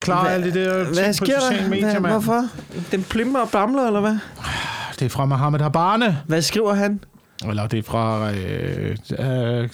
[0.00, 1.68] Klar Hvad- alle de der Hvad på sker sociale der?
[1.68, 2.12] medier, Hvad, mand.
[2.12, 2.44] hvorfor?
[2.90, 4.16] Den plimmer og bamler, eller hvad?
[4.98, 6.18] Det er fra Mohammed Habane.
[6.26, 7.04] Hvad skriver han?
[7.48, 8.30] Eller det er fra...
[8.32, 9.68] Øh, øh,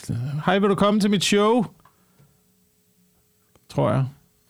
[0.46, 1.64] Hej, vil du komme til mit show?
[3.74, 4.04] Tror jeg.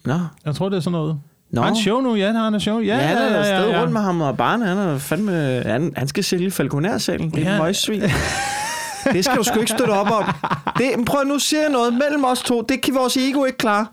[0.05, 0.19] Nå.
[0.45, 1.21] Jeg tror, det er sådan noget.
[1.51, 1.61] Nå.
[1.61, 2.15] Har han show nu?
[2.15, 2.79] Ja, han har en show.
[2.81, 3.81] Ja, Ja, er ja, ja, stadig ja.
[3.81, 4.67] rundt med ham og barne.
[4.67, 5.33] Han, er fandme,
[5.67, 7.31] han, han skal sælge Falconer-salen.
[7.31, 7.57] Det er Ja.
[7.57, 7.63] ja.
[7.63, 8.03] møgssvin.
[9.13, 10.25] Det skal du sgu ikke støtte op om.
[10.79, 12.63] Det, prøv nu siger jeg noget mellem os to.
[12.63, 13.87] Det kan vores ego ikke klare.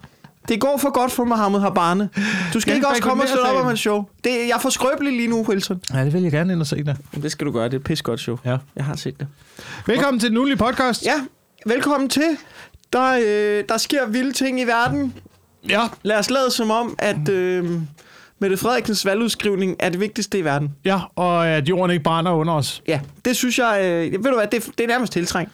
[0.48, 2.10] Det går for godt for Mohammed Habane.
[2.54, 4.04] Du skal ikke også komme og støtte op om hans show.
[4.24, 5.82] Det, jeg er for skrøbelig lige nu, Wilson.
[5.94, 6.98] Ja, det vil jeg gerne ind og se det.
[7.24, 7.66] Det skal du gøre.
[7.66, 8.38] Det er et pis godt show.
[8.46, 8.58] Ja.
[8.76, 9.28] Jeg har set det.
[9.88, 11.06] Velkommen til den ugenlige podcast.
[11.06, 11.14] Ja,
[11.66, 12.38] velkommen til.
[12.94, 15.14] Der, øh, der sker vilde ting i verden.
[15.70, 15.82] ja.
[16.04, 17.72] Lad os lade som om, at øh,
[18.40, 20.76] Mette Frederiksens valgudskrivning er det vigtigste i verden.
[20.86, 22.82] Ja, og at jorden ikke brænder under os.
[22.88, 25.54] Ja, det synes jeg, øh, ved du hvad, det, det er nærmest tiltrængt.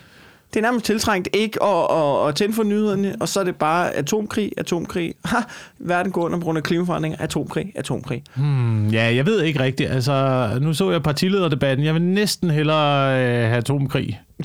[0.54, 3.56] Det er nærmest tiltrængt ikke at, at, at tænde for nyhederne, og så er det
[3.56, 5.14] bare atomkrig, atomkrig.
[5.26, 5.38] Ha,
[5.80, 8.24] verden går under på grund af klimaforandringer, atomkrig, atomkrig.
[8.36, 9.90] Hmm, ja, jeg ved ikke rigtigt.
[9.90, 11.86] Altså, nu så jeg partilederdebatten.
[11.86, 14.22] Jeg vil næsten hellere øh, have atomkrig.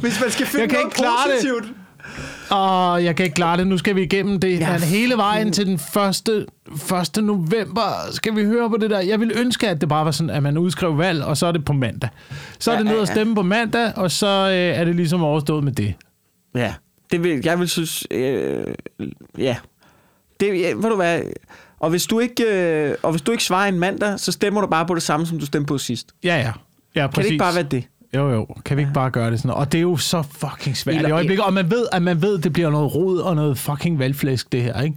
[0.00, 1.74] Hvis man skal finde Jeg kan noget ikke klare det.
[2.50, 3.66] Og jeg kan ikke klare det.
[3.66, 4.60] Nu skal vi igennem det.
[4.60, 4.78] Ja.
[4.78, 6.46] Hele vejen til den 1.
[7.16, 7.24] 1.
[7.24, 9.00] november skal vi høre på det der.
[9.00, 11.52] Jeg vil ønske, at det bare var sådan, at man udskrev valg, og så er
[11.52, 12.10] det på mandag.
[12.58, 13.14] Så er Ja, det ned ja, at ja.
[13.14, 15.94] stemme på mandag, og så øh, er det ligesom overstået med det.
[16.54, 16.74] Ja,
[17.12, 18.66] det vil, jeg vil synes, øh,
[19.38, 19.56] ja.
[20.40, 21.20] Det, ja, ved du hvad,
[21.80, 24.66] og hvis du ikke, øh, og hvis du ikke svarer en mandag, så stemmer du
[24.66, 26.12] bare på det samme, som du stemte på sidst.
[26.24, 26.52] Ja, ja.
[26.94, 27.14] Ja, præcis.
[27.14, 27.84] Kan det ikke bare være det?
[28.16, 28.46] Jo, jo.
[28.64, 29.50] Kan vi ikke bare gøre det sådan?
[29.50, 31.44] Og det er jo så fucking svært Eller- i øjeblikket.
[31.44, 34.52] Og man ved, at man ved, at det bliver noget rod og noget fucking valgflæsk,
[34.52, 34.96] det her, ikke?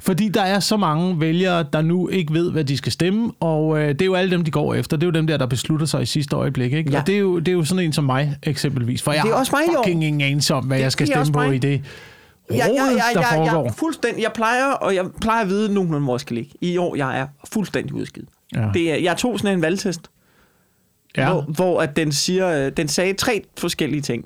[0.00, 3.78] Fordi der er så mange vælgere, der nu ikke ved, hvad de skal stemme, og
[3.78, 4.96] øh, det er jo alle dem, de går efter.
[4.96, 6.90] Det er jo dem der, der beslutter sig i sidste øjeblik, ikke?
[6.90, 7.00] Ja.
[7.00, 9.02] Og det er, jo, det er jo sådan en som mig, eksempelvis.
[9.02, 11.32] For jeg Det er også mig fucking ingen anelse om, hvad Det- jeg skal stemme
[11.32, 11.80] på i det
[12.50, 13.64] rod, Ja, ja, ja, der ja, foregår.
[13.64, 14.22] ja, fuldstændig.
[14.22, 16.50] Jeg plejer, og jeg plejer at vide nogenlunde, hvor jeg skal ligge.
[16.60, 18.28] I år, jeg er fuldstændig udskidt.
[18.56, 18.66] Ja.
[18.74, 20.00] Det er, jeg tog sådan en valgtest,
[21.16, 21.32] ja.
[21.32, 24.24] hvor, hvor at den, siger, øh, den sagde tre forskellige ting.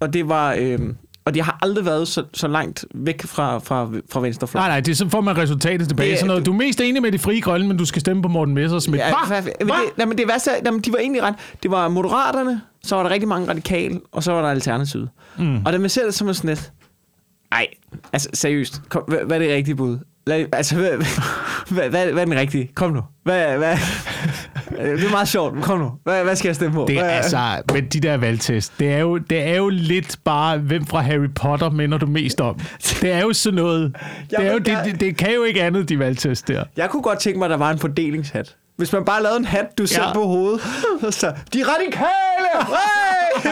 [0.00, 0.54] Og det var...
[0.58, 0.78] Øh,
[1.24, 4.62] og det har aldrig været så, så langt væk fra, fra, fra venstrefløjen.
[4.68, 6.06] Nej, nej, det er så får man resultatet tilbage.
[6.06, 6.46] Det er- sådan noget.
[6.46, 8.98] Du er mest enig med de frie grønne, men du skal stemme på Morten Messersmith.
[9.00, 9.40] Ja, Hva?
[9.40, 11.34] men det, nej, men det værste, er- nej, men de var egentlig ret.
[11.62, 15.08] Det var Moderaterne, så var der rigtig mange radikale, og så var der Alternativet.
[15.38, 15.64] Mm.
[15.66, 16.72] Og da man ser det, så er man sådan lidt,
[17.50, 17.66] nej,
[18.12, 19.98] altså seriøst, kom, hvad, hvad er det rigtige bud?
[20.26, 20.90] Lad, altså, hvad,
[21.70, 22.70] hvad, hvad, hvad er den rigtige?
[22.74, 23.02] Kom nu.
[23.24, 23.76] Hvad, hvad,
[24.76, 25.92] det er meget sjovt, kom nu.
[26.04, 26.84] Hvad, hvad skal jeg stemme på?
[26.88, 30.58] Det er altså, men de der valgtest, det er, jo, det er jo lidt bare,
[30.58, 32.60] hvem fra Harry Potter minder du mest om?
[33.00, 33.96] Det er jo sådan noget.
[34.30, 36.64] Det, er jo, det, det, det kan jo ikke andet, de valgtest der.
[36.76, 38.56] Jeg kunne godt tænke mig, at der var en fordelingshat.
[38.80, 40.12] Hvis man bare lavede en hat, du selv Ja.
[40.12, 40.60] på hovedet.
[41.20, 42.66] Så, de radikale!
[42.66, 43.50] Hey!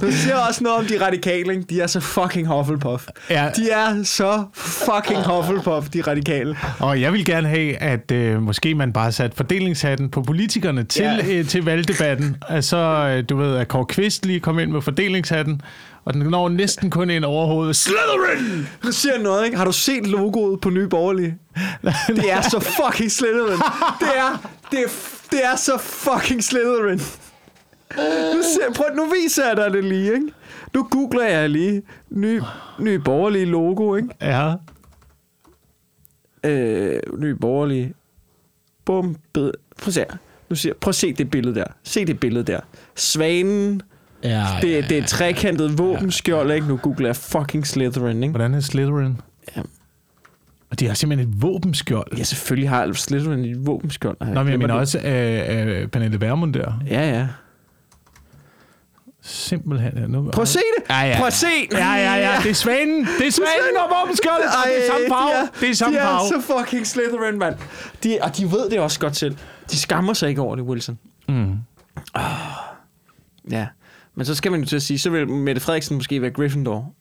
[0.00, 1.64] du siger også noget om de radikale, ikke?
[1.70, 3.06] De er så fucking Hufflepuff.
[3.30, 3.50] Ja.
[3.56, 6.56] De er så fucking Hufflepuff, de radikale.
[6.78, 11.02] Og jeg vil gerne have, at øh, måske man bare satte fordelingshatten på politikerne til,
[11.02, 11.14] Ja.
[11.26, 11.38] ja.
[11.38, 12.36] øh, til valgdebatten.
[12.48, 15.60] Altså, øh, du ved, at Kåre Kvist lige kom ind med fordelingshatten,
[16.04, 17.76] og den når næsten kun ind over hovedet.
[17.76, 18.66] Slytherin!
[18.82, 19.56] Du siger noget, ikke?
[19.56, 21.34] Har du set logoet på Nye Borgerlige?
[22.08, 23.58] Det er så fucking Slytherin.
[24.00, 24.88] Det er, det er,
[25.30, 27.00] det er så fucking Slytherin.
[28.34, 30.26] Nu, ser, prøv, nu viser jeg dig det lige, ikke?
[30.74, 32.42] Nu googler jeg lige Nye,
[32.78, 34.08] nye Borgerlige logo, ikke?
[34.20, 34.54] Ja.
[36.44, 37.94] øh, nye borgerlige.
[38.84, 39.50] Bum, bed.
[39.78, 40.16] Prøv at se her.
[40.50, 41.64] Nu siger, prøv at se det billede der.
[41.82, 42.60] Se det billede der.
[42.94, 43.82] Svanen.
[44.24, 46.66] ja, Det, det er et trekantet våbenskjold, ikke?
[46.66, 48.30] Nu googler jeg fucking Slytherin, ikke?
[48.32, 49.20] Hvordan er Slytherin?
[49.56, 49.62] Ja.
[50.70, 52.16] Og de har simpelthen et våbenskjold.
[52.18, 54.16] Ja, selvfølgelig har Slytherin et våbenskjold.
[54.20, 54.76] Nå, men jeg mener det.
[54.76, 56.72] også øh, øh, Pernille Vermund der.
[56.90, 57.28] Ja, ja.
[59.22, 59.92] Simpelthen.
[59.98, 60.84] Ja, nu, Prøv at se det.
[60.90, 61.16] Ja, ja.
[61.18, 61.46] Prøv at se.
[61.72, 62.36] Ja, ja, ja.
[62.42, 63.06] Det er svanen.
[63.18, 64.46] Det er svanen og våbenskjoldet.
[64.46, 65.30] Og det er samme farve.
[65.30, 66.36] de er, Det er samme de farve.
[66.36, 67.54] er så fucking Slytherin, mand.
[68.04, 69.36] De, og de ved det også godt selv.
[69.70, 70.98] De skammer sig ikke over det, Wilson.
[71.28, 71.54] Mm.
[73.50, 73.66] Ja.
[74.14, 76.92] Men så skal man jo til at sige, så vil Mette Frederiksen måske være Gryffindor.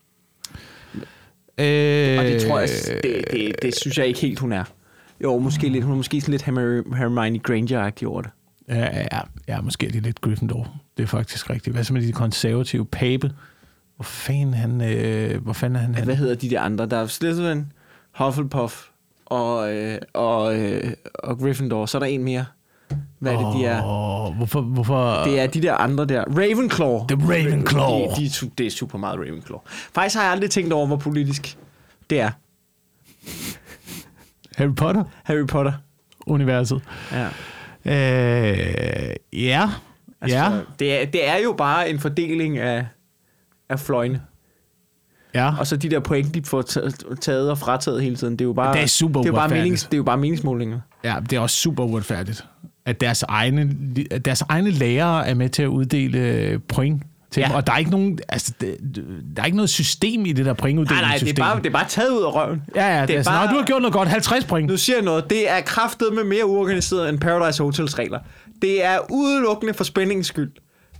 [1.58, 2.70] Øh, Og det tror jeg,
[3.04, 4.64] det, det, det synes jeg ikke helt, hun er.
[5.24, 5.84] Jo, måske lidt.
[5.84, 8.32] Hun er måske sådan lidt Herm- Hermione Granger-agtig over det.
[8.70, 10.76] Ja, ja, ja, måske er de lidt Gryffindor.
[10.98, 11.76] Det er faktisk rigtigt.
[11.76, 12.86] Hvad så med de konservative?
[12.86, 13.32] Pape?
[13.96, 14.82] Hvor fanden han...
[14.82, 15.96] Øh, hvor fanden er han?
[15.98, 16.86] Ja, hvad hedder de der andre?
[16.86, 17.66] Der er Slytherin,
[18.18, 18.84] Hufflepuff
[19.26, 21.86] og, øh, og, øh, og Gryffindor.
[21.86, 22.46] Så er der en mere.
[23.20, 23.82] Hvad er det, de er?
[24.32, 24.62] Hvorfor...
[24.62, 26.24] hvorfor Det er de der andre der.
[26.24, 27.06] Ravenclaw.
[27.08, 27.90] The Ravenclaw.
[28.00, 29.60] De, de, er su- det er super meget Ravenclaw.
[29.68, 31.58] Faktisk har jeg aldrig tænkt over, hvor politisk
[32.10, 32.30] det er.
[34.58, 35.04] Harry Potter?
[35.24, 35.74] Harry Potter.
[36.28, 36.82] Universet.
[37.12, 37.26] Ja.
[37.86, 39.70] Øh, ja.
[40.22, 40.60] Altså, ja.
[40.80, 42.86] det, er, det er jo bare en fordeling af,
[43.70, 44.22] af fløjene.
[45.34, 45.54] Ja.
[45.60, 46.90] Og så de der point, de får ta-
[47.22, 48.34] taget og frataget hele tiden.
[48.34, 50.04] Det er jo bare, Det er super det er jo bare, menings, det er jo
[50.04, 50.80] bare meningsmålinger.
[51.04, 52.46] Ja, det er også super uretfærdigt,
[52.88, 53.70] at deres egne,
[54.12, 57.48] at deres egne lærere er med til at uddele point til Ja.
[57.48, 57.56] dem.
[57.56, 58.54] Og der er ikke nogen, altså,
[59.36, 61.26] der er ikke noget system i det der Nej, pointuddelingsystem.
[61.28, 62.62] nej, det er, bare, det er bare taget ud af røven.
[62.76, 64.68] Ja, ja, det, det er sådan, bare- "Nå, du har gjort noget godt, 50 point.
[64.70, 65.30] Nu siger jeg noget.
[65.30, 68.20] Det er kraftet med mere uorganiseret end Paradise Hotels regler.
[68.62, 70.52] Det er udelukkende for spændingens skyld.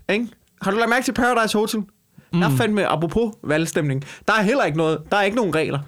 [0.10, 0.28] Ikke?
[0.62, 1.80] Har du lagt mærke til Paradise Hotel?
[1.80, 2.40] Mm.
[2.40, 5.80] Der er fandme, apropos valgstemning, der er heller ikke noget, der er ikke nogen regler.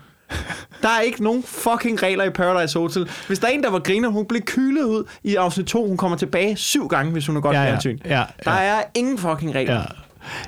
[0.81, 3.09] Der er ikke nogen fucking regler i Paradise Hotel.
[3.27, 5.87] Hvis der er en, der var griner, hun blev kylet ud i afsnit 2.
[5.87, 7.67] Hun kommer tilbage syv gange, hvis hun er godt Ja, ja.
[7.69, 7.97] fjernsyn.
[8.05, 8.57] Ja, Der ja.
[8.67, 9.73] er ingen fucking regler.
[9.73, 9.81] Ja.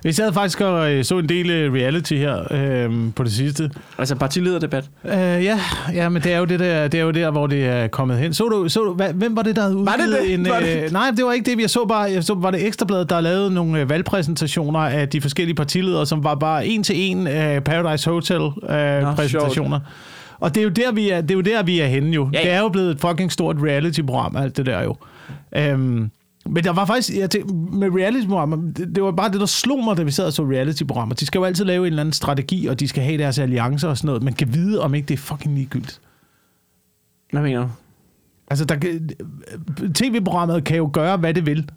[0.03, 3.71] Jeg havde faktisk øh, så en del øh, reality her øh, på det sidste.
[3.97, 4.83] Altså partilederdebat.
[5.05, 5.59] Øh, ja,
[5.93, 8.17] ja, men det er, jo det, der, det er jo der, hvor det er kommet
[8.17, 8.33] hen.
[8.33, 10.33] Så du, så du hvad, hvem var det, der havde Var det udgivet det?
[10.33, 10.49] en...
[10.49, 11.61] Var det- Øh, nej, det var ikke det.
[11.61, 15.21] Jeg så bare, jeg så, var det Ekstrabladet, der lavede nogle øh, valgpræsentationer af de
[15.21, 19.17] forskellige partiledere, som var bare en til en øh, Paradise Hotel øh.
[20.41, 22.29] Og det er jo der, vi er, det er, jo der, vi er henne jo.
[22.33, 22.43] Ja, Ja.
[22.45, 24.95] Det er jo blevet et fucking stort reality-program, alt det der jo.
[25.55, 26.09] Øhm,
[26.49, 29.83] men der var faktisk, jeg tænkte, med reality-programmer, det, det var bare det, der slog
[29.83, 31.15] mig, da vi sad og så reality-programmer.
[31.15, 33.87] De skal jo altid lave en eller anden strategi, og de skal have deres alliancer
[33.87, 34.23] og sådan noget.
[34.23, 36.01] Man kan vide, om ikke det er fucking ligegyldigt.
[37.31, 37.69] Hvad mener du?
[38.49, 38.75] Altså, der
[39.95, 41.69] tv-programmet kan jo gøre, hvad det vil,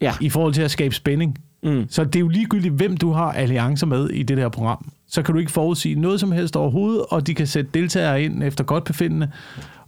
[0.00, 0.14] Ja.
[0.20, 1.38] i forhold til at skabe spænding.
[1.62, 1.84] Mm.
[1.88, 4.92] Så det er jo ligegyldigt, hvem du har alliancer med i det her program.
[5.08, 8.42] Så kan du ikke forudsige noget som helst overhovedet, og de kan sætte deltagere ind
[8.42, 9.30] efter godt befindende.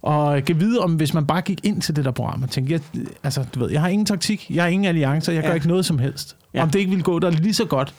[0.01, 2.73] Og kan vide, om hvis man bare gik ind til det der program og tænkte,
[2.73, 5.47] jeg, altså, du ved, jeg har ingen taktik, jeg har ingen alliancer, jeg ja.
[5.47, 6.37] Gør ikke noget som helst.
[6.53, 6.63] Ja.
[6.63, 7.93] Om det ikke ville gå der lige så godt,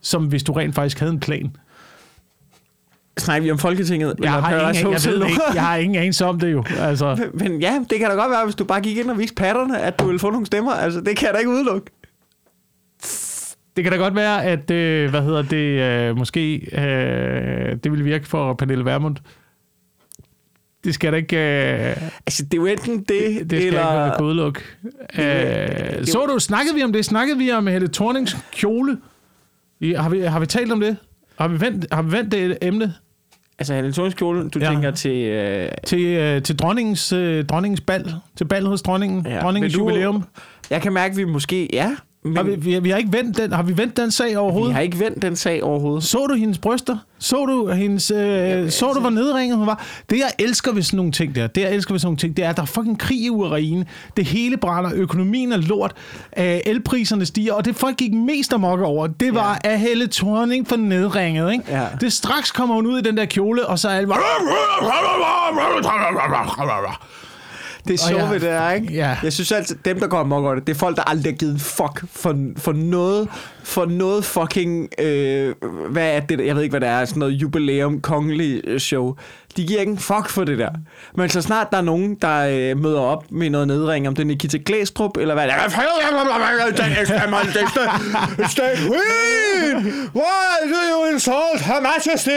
[0.00, 1.56] som hvis du rent faktisk havde en plan.
[3.18, 4.14] Snakker vi om Folketinget?
[4.22, 6.64] Jeg har, ingen, jeg, Hotel ved ikke, jeg har ingen anelse om det jo.
[6.78, 9.34] Altså, Men ja, det kan da godt være, hvis du bare gik ind og viste
[9.34, 10.72] patterne, at du ville få nogle stemmer.
[10.72, 11.90] Altså, det kan jeg da ikke udelukke.
[13.78, 15.56] Det kan da godt være, at øh, hvad hedder det,
[16.10, 19.16] øh, måske øh, det vil virke for Pernille Vermund.
[20.84, 21.36] Det skal da ikke...
[21.36, 24.12] Øh, Altså, det er jo enten det, Det, det skal eller...
[24.12, 24.60] ikke udelukke.
[25.16, 27.04] det- Øh, så du, snakkede vi om det?
[27.04, 28.98] Snakkede vi om Helle Thornings kjole?
[29.96, 30.96] Har, vi, har vi talt om det?
[31.38, 32.94] Har vi vendt, har vi vendt det emne
[33.58, 34.68] Altså, elektronisk kjole, du Ja.
[34.70, 35.16] tænker til...
[35.24, 38.12] Øh, til, øh, til dronningens, øh, dronningens bal?
[38.36, 39.26] Til bal hos dronningen?
[39.26, 40.24] Ja, dronningens du- jubilæum?
[40.70, 41.68] jeg kan mærke, at vi måske...
[41.72, 41.96] Ja,
[42.28, 44.36] men Har vi, vi, vi, har ikke vendt den, har vi vendt den sag vi
[44.36, 44.74] overhovedet?
[44.74, 46.04] har ikke vendt den sag overhovedet.
[46.04, 46.96] Så du hendes bryster?
[47.18, 49.84] Så du hendes, øh, så du, hvor nedringet hun var?
[50.10, 52.36] Det, jeg elsker ved sådan nogle ting der, det, jeg elsker ved sådan nogle ting,
[52.36, 53.86] det er, at der er fucking krig i Ukraine.
[54.16, 55.94] Det hele brænder, økonomien er lort,
[56.38, 59.72] øh, elpriserne stiger, og det folk gik mest amok over, det var ja.
[59.72, 61.52] at Helle Thorning for nedringet.
[61.52, 61.64] Ikke?
[61.68, 61.86] Ja.
[62.00, 64.18] Det straks kommer hun ud i den der kjole, og så er bare...
[67.88, 68.92] Det er jeg- ved det er, ikke?
[68.92, 69.16] Ja.
[69.22, 71.36] Jeg synes altid, dem, der går amok over det, det er folk, der aldrig har
[71.36, 73.28] givet en fuck for, for noget,
[73.64, 75.54] for noget fucking, øh,
[75.90, 79.14] hvad er det, jeg ved ikke, hvad det er, sådan noget jubilæum, kongelig øh, show.
[79.56, 80.70] De giver ikke en fuck for det der.
[81.16, 84.22] Men så snart der er nogen, der øh, møder op med noget nedring, om det
[84.22, 85.58] er Nikita Glæstrup, eller hvad det er,
[88.48, 89.76] state queen,
[90.14, 92.30] why do you insult her majesty?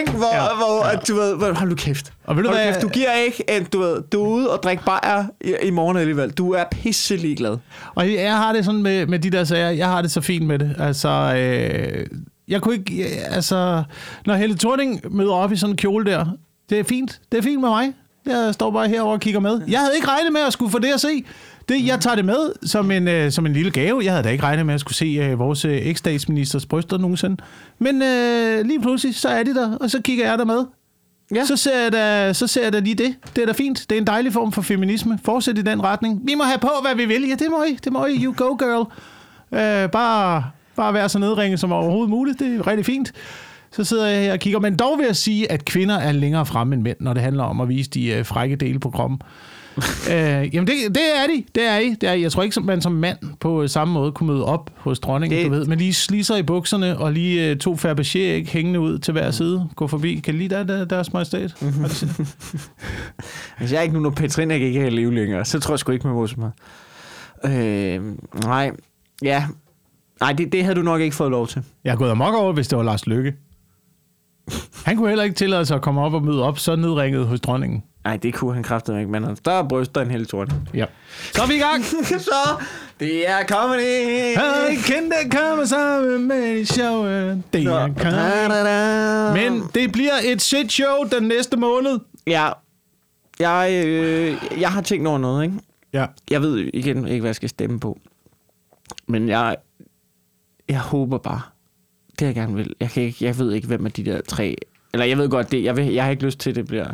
[0.00, 0.12] Ikke?
[0.12, 0.42] Hvor, Ja.
[0.44, 0.56] ja.
[0.56, 2.12] hvor, at du ved, hold nu kæft.
[2.24, 4.62] Og ved du hvad- kæft, du giver ikke, en, du ved, du er ude og
[4.62, 6.30] drikke bajer i, i morgen alligevel.
[6.30, 7.56] Du er pisselig glad.
[7.94, 10.46] Og jeg har det sådan med, med de der sager, jeg har det så fint
[10.46, 10.76] med det.
[10.78, 12.06] Altså, øh,
[12.48, 13.82] jeg kunne ikke, altså,
[14.26, 16.26] når Helle Thorning møder op i sådan en kjole der,
[16.70, 17.92] det er fint, det er fint med mig.
[18.26, 19.60] Jeg står bare herovre og kigger med.
[19.68, 21.24] Jeg havde ikke regnet med at skulle få det at se.
[21.68, 24.00] Det, jeg tager det med som en, øh, som en lille gave.
[24.04, 27.36] Jeg havde da ikke regnet med at skulle se øh, vores øh, eks-statsministers bryster nogensinde.
[27.78, 30.64] Men øh, lige pludselig, så er de der, og så kigger jeg der med.
[31.34, 31.44] Ja.
[31.44, 33.14] Så ser, jeg da, så ser jeg da lige det.
[33.36, 33.86] Det er da fint.
[33.90, 35.18] Det er en dejlig form for feminisme.
[35.24, 36.20] Fortsæt i den retning.
[36.24, 37.28] Vi må have på, hvad vi vil.
[37.28, 37.78] Ja, det må I.
[37.84, 38.24] Det må I.
[38.24, 38.86] You go, girl.
[39.52, 40.44] Øh, bare,
[40.76, 42.38] bare være så nedringet som overhovedet muligt.
[42.38, 43.12] Det er rigtig fint.
[43.72, 44.60] Så sidder jeg her og kigger.
[44.60, 47.44] Men dog vil jeg sige, at kvinder er længere fremme end mænd, når det handler
[47.44, 49.20] om at vise de øh, frække dele på kroppen.
[50.10, 51.44] Øh, jamen, det, det er de.
[51.54, 51.94] Det er I.
[52.00, 52.22] Det er, I.
[52.22, 55.38] jeg tror ikke, man som mand på øh, samme måde kunne møde op hos dronningen,
[55.38, 55.66] Det- du ved.
[55.66, 59.30] Men lige sliser i bukserne, og lige øh, to Fabergé ikke hængende ud til hver
[59.30, 59.68] side.
[59.76, 60.14] Gå forbi.
[60.24, 61.54] Kan I lide der, der, deres majestæt?
[61.62, 61.72] Mhm.
[63.58, 65.92] Hvis jeg er ikke nu, når Petrina ikke kan leve længere, så tror jeg sgu
[65.92, 66.52] ikke, man må så meget.
[67.44, 68.02] Øh,
[68.44, 68.70] nej,
[69.22, 69.44] ja.
[70.20, 71.62] Nej, det, det havde du nok ikke fået lov til.
[71.84, 73.32] Jeg har gået amok over, hvis det var Lars Lykke.
[74.84, 77.40] Han kunne heller ikke tillade sig at komme op og møde op så nedringet hos
[77.40, 77.82] dronningen.
[78.04, 80.68] Nej, det kunne han kraftedeme ikke, men han har større bryster end hele torden.
[80.74, 80.86] Ja.
[81.32, 81.84] Så er vi i gang.
[82.30, 82.64] så,
[83.00, 84.34] det er comedy.
[84.34, 87.42] Hej, kendte kommer sammen med i showet.
[87.52, 89.38] Det er comedy.
[89.40, 91.98] Men det bliver et shit show den næste måned.
[92.26, 92.48] Ja,
[93.40, 95.56] jeg, øh, jeg har tænkt over noget, ikke?
[95.92, 96.06] Ja.
[96.30, 97.98] Jeg ved igen ikke, hvad jeg skal stemme på.
[99.06, 99.56] Men jeg,
[100.68, 101.40] jeg håber bare,
[102.18, 102.74] det jeg gerne vil.
[102.80, 104.56] Jeg, kan ikke, jeg ved ikke, hvem af de der tre...
[104.92, 106.86] Eller jeg ved godt, det, jeg, vil, jeg har ikke lyst til, at det bliver...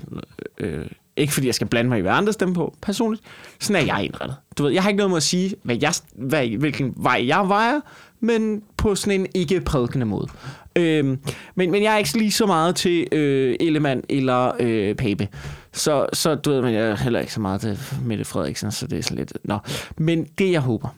[0.59, 0.87] Øh,
[1.21, 3.23] ikke fordi jeg skal blande mig i, hvad andre stemmer på, personligt.
[3.61, 4.37] Sådan er jeg indrettet.
[4.59, 7.49] Du ved, jeg har ikke noget med at sige, hvad jeg, hvad, hvilken vej jeg
[7.49, 7.81] vejer,
[8.21, 10.29] men på sådan en ikke-prædikende måde.
[10.77, 11.19] Øhm,
[11.55, 15.29] men, men jeg er ikke lige så meget til øh, Ellemann eller øh, Pape.
[15.73, 18.87] Så, så du ved, men jeg er heller ikke så meget til Mette Frederiksen, så
[18.87, 19.33] det er sådan lidt...
[19.45, 19.59] Nå.
[19.97, 20.89] Men det, jeg håber,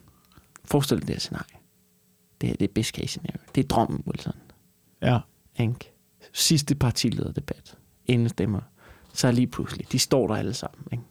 [0.64, 1.56] forestil dig det her scenarie.
[2.40, 3.40] Det, her, det er best case scenario.
[3.54, 4.32] Det er drømmen, Wilson.
[5.02, 5.18] Ja.
[5.60, 5.92] Ikke?
[6.32, 7.74] Sidste partilederdebat.
[8.06, 8.60] Inden stemmer.
[9.12, 10.84] Så lige pludselig, de står der alle sammen.
[10.92, 11.04] Ikke?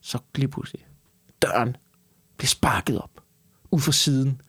[0.00, 0.86] Så lige pludselig,
[1.42, 1.76] døren
[2.36, 3.10] bliver sparket op.
[3.70, 4.40] Ud for siden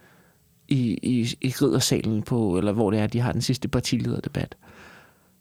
[0.67, 4.55] i, i, i riddersalen på, eller hvor det er, de har den sidste partilederdebat.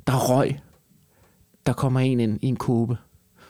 [0.07, 0.61] Der er røg.
[1.67, 2.97] Der kommer en ind i en kåbe.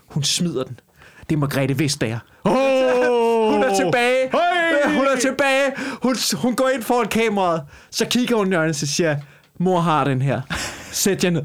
[0.07, 0.81] Hun smider den.
[1.29, 2.19] Det er Margrethe Vestager.
[2.45, 3.53] Oh!
[3.53, 4.31] Hun er tilbage.
[4.31, 4.97] Hey!
[4.97, 5.73] Hun er tilbage.
[6.03, 7.63] Hun, hun går ind foran kameraet.
[7.91, 9.17] Så kigger hun i øjnene og siger,
[9.59, 10.41] mor har den her.
[10.93, 11.45] Sæt jer ned.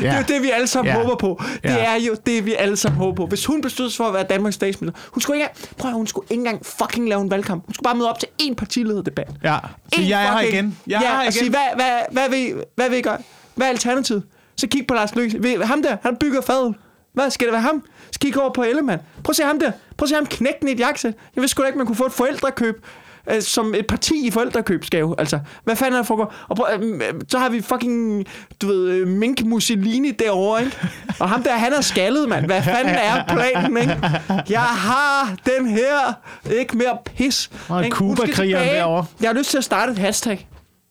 [0.00, 1.00] Det er jo det, vi alle sammen ja.
[1.02, 1.42] håber på.
[1.62, 1.76] Det Ja.
[1.76, 3.26] er jo det, vi alle sammen håber på.
[3.26, 6.26] Hvis hun besluttede sig for at være Danmarks statsminister, hun skulle ikke, prøv hun skulle
[6.30, 7.64] ikke engang fucking lave en valgkamp.
[7.66, 9.28] Hun skulle bare møde op til én partilederdebat.
[9.44, 9.58] Ja.
[9.94, 10.78] Så En jeg er her igen.
[10.86, 11.32] Jeg ja, er her og igen.
[11.32, 13.18] sige, hvad, hvad, hvad, vil, hvad vil I gøre?
[13.54, 14.22] Hvad er alternativet?
[14.56, 15.64] Så kig på Lars Løkke.
[15.64, 16.74] Ham der, han bygger fadet.
[17.12, 17.82] Hvad, skal det være ham?
[18.12, 19.00] Så kig over på Ellemann.
[19.24, 19.70] Prøv at se ham der.
[19.96, 21.14] Prøv at se ham knække den i et jakkesæt.
[21.36, 22.84] Jeg vidste sgu da ikke, man kunne få et forældrekøb
[23.30, 25.14] øh, som et parti i forældrekøbsgave.
[25.18, 26.34] Altså, hvad fanden er der foregår?
[26.48, 28.26] Og prøv, øh, så har vi fucking,
[28.62, 30.76] du ved, øh, Mink Mussolini derovre, ikke?
[31.20, 32.46] Og ham der, han er skaldet, mand.
[32.46, 34.00] Hvad fanden er planen, ikke?
[34.48, 36.12] Jeg har den her.
[36.50, 37.50] Ikke mere pis.
[37.68, 39.06] Og Cuba-krigeren derovre.
[39.20, 40.48] Jeg har lyst til at starte et hashtag.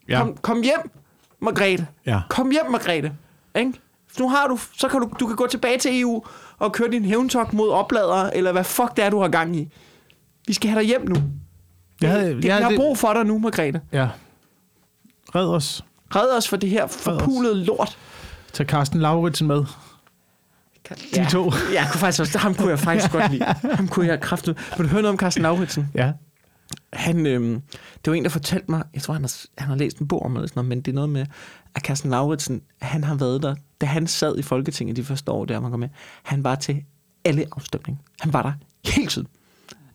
[0.09, 0.19] Ja.
[0.19, 0.91] Kom, kom hjem,
[1.41, 1.87] Margrethe.
[2.05, 2.19] Ja.
[2.29, 3.11] Kom hjem, Margrethe.
[3.55, 3.73] Ikke?
[4.19, 6.23] Nu har du, så kan du, du kan gå tilbage til EU
[6.59, 9.69] og køre din hævntok mod opladere, eller hvad fuck det er, du har gang i.
[10.47, 11.15] Vi skal have dig hjem nu.
[12.05, 13.81] Jeg havde, det, jeg, jeg har det, brug for dig nu, Margrethe.
[13.91, 14.09] ja.
[15.35, 15.85] Red os.
[16.15, 17.97] Red os for det her forpulede lort.
[18.53, 19.63] Tag Carsten Lauritsen med.
[21.15, 21.51] De to.
[21.73, 23.45] Jeg kunne faktisk også, ham kunne jeg faktisk godt lide.
[23.73, 24.77] Ham kunne jeg kraftigt.
[24.77, 25.87] Vil du høre noget om Carsten Lauritsen?
[25.95, 26.11] Ja.
[26.93, 27.61] Han, øhm,
[28.05, 30.21] det var en, der fortalte mig, jeg tror, han har, han har læst en bog
[30.25, 31.25] om det, sådan noget, men det er noget med,
[31.75, 35.45] at Carsten Lauritsen, han har været der, da han sad i Folketinget de første år,
[35.45, 35.89] der man kom med,
[36.23, 36.83] han var til
[37.25, 38.01] alle afstemninger.
[38.19, 38.51] Han var der
[38.91, 39.27] hele tiden.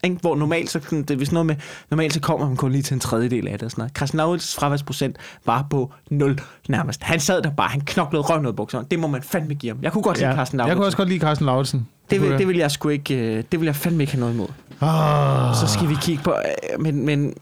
[0.05, 0.17] Ikke?
[0.21, 1.57] Hvor normalt, så, det, hvis noget med,
[1.91, 3.63] normalt så kommer han kun lige til en tredjedel af det.
[3.63, 4.15] Og sådan noget.
[4.15, 5.17] Lauritsens fraværsprocent
[5.47, 7.03] var på 0 nærmest.
[7.03, 8.87] Han sad der bare, han knoklede røven ud af bukserne.
[8.91, 9.79] Det må man fandme give ham.
[9.83, 10.35] Jeg kunne godt lide ja.
[10.37, 10.77] Carsten Jeg Lauritsen.
[10.79, 11.89] kunne også godt lide Carsten Lauritsen.
[12.11, 14.35] det, vil, det vil jeg sgu ikke, øh, det vil jeg fandme ikke have noget
[14.35, 14.49] imod.
[14.81, 14.89] jeg.
[14.89, 15.55] Ah.
[15.57, 17.35] Så skal vi kigge på, øh, men, men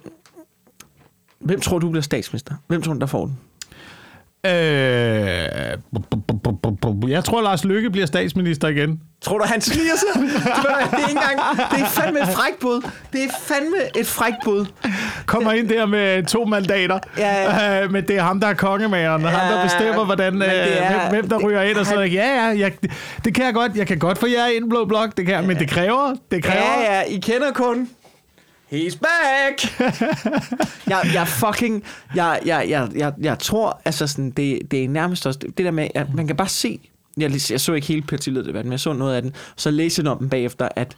[1.40, 2.54] hvem tror du bliver statsminister?
[2.66, 3.38] Hvem tror du, der får den?
[4.46, 4.52] Øh,
[7.10, 9.00] jeg tror, Lars Lykke bliver statsminister igen.
[9.22, 10.22] Tror du, han sniger sig?
[10.22, 10.32] Det
[10.92, 12.82] er ikke engang, det er fandme et frækt bud.
[13.12, 14.66] Det er fandme et frækt bud.
[15.26, 16.98] Kommer ind der med to mandater.
[17.18, 19.22] Ja, Øh, men det er ham, der er kongemageren.
[19.22, 21.76] Ja, ham, der Ja, bestemmer, hvordan, øh, er- hvem, hvem der ryger ind.
[21.78, 22.72] Og så han- ja, ja, jeg,
[23.24, 23.72] det kan jeg godt.
[23.76, 25.16] Jeg kan godt få jer ind, Blå Blok.
[25.16, 26.14] Det kan jeg, men det kræver.
[26.30, 26.80] Det kræver.
[26.80, 27.88] Ja, ja, I kender kun.
[28.72, 29.80] He's back!
[30.92, 31.84] jeg, jeg fucking...
[32.14, 35.38] Jeg, jeg, jeg, jeg, jeg tror, altså sådan, det, det er nærmest også...
[35.40, 36.80] Det der med, at man kan bare se...
[37.16, 39.34] Jeg, jeg så ikke hele partilederdebatten, men jeg så noget af den.
[39.56, 40.96] Så læste jeg om den bagefter, at...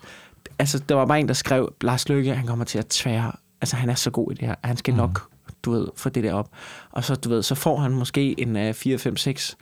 [0.58, 3.32] Altså, der var bare en, der skrev, Lars Løkke, han kommer til at tvære...
[3.60, 4.54] Altså, han er så god i det her.
[4.64, 5.30] Han skal nok,
[5.62, 6.48] du ved, få det der op.
[6.90, 9.56] Og så, du ved, så får han måske en uh, 4, 5, 6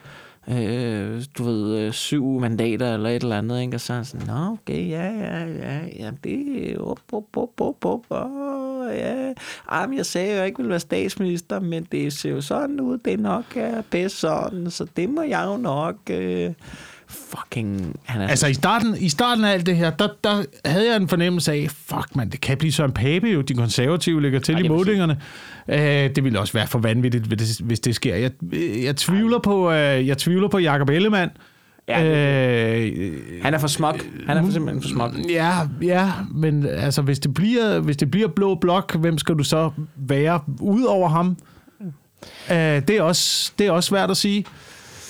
[0.51, 3.77] øh, du ved, øh, syv mandater eller et eller andet, ikke?
[3.77, 7.37] Og så er han sådan, nå, okay, ja, ja, ja, ja, det er op, op,
[7.37, 8.07] op, op, op,
[8.91, 9.33] ja.
[9.73, 12.81] Jamen, jeg sagde jo, at jeg ikke ville være statsminister, men det ser jo sådan
[12.81, 15.97] ud, det nok er bedst sådan, så det må jeg jo nok...
[16.11, 16.53] Øh,
[17.09, 18.01] fucking...
[18.05, 20.97] Han er Altså i starten, i starten af alt det her, der, der havde jeg
[20.97, 24.55] en fornemmelse af, fuck man, det kan blive Søren Pape jo, de konservative ligger til
[24.55, 25.21] Ej, i er målingerne.
[25.69, 28.17] Øh, det ville også være for vanvittigt, hvis det, hvis det sker.
[28.17, 28.31] Jeg,
[28.83, 31.31] jeg tvivler på, øh, jeg tvivler på Jacob Ellemann.
[31.89, 33.13] Ja, øh,
[33.43, 34.07] han er for smuk.
[34.27, 35.13] Han er for simpelthen for smuk.
[35.31, 39.45] ja, ja, men altså, hvis det, bliver, hvis det bliver blå blok, hvem skal du
[39.45, 41.37] så være ud over ham?
[42.51, 44.45] Øh, det, er også, det er også svært at sige.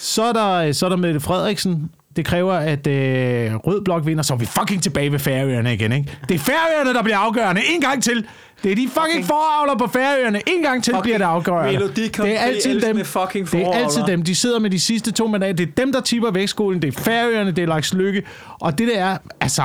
[0.01, 1.91] Så er der, så er der Mette Frederiksen.
[2.17, 5.93] Det kræver, at øh, Rød Blok vinder, så er vi fucking tilbage ved Færøerne igen,
[5.93, 6.19] ikke?
[6.29, 7.63] Det er Færøerne, der bliver afgørende.
[7.75, 8.25] En gang til.
[8.63, 10.41] Det er de fucking foravler på Færøerne.
[10.47, 11.73] En gang til Fucking bliver det afgørende.
[11.73, 13.05] Melodi Grand Det er altid dem.
[13.05, 13.85] fucking Det er foravler.
[13.85, 14.23] altid dem.
[14.23, 15.53] De sidder med de sidste to mandater.
[15.53, 16.83] Det er dem, der tipper vægtskolen.
[16.83, 18.23] Det er Færøerne, det er Lars Lykke.
[18.61, 19.63] Og det der er, altså...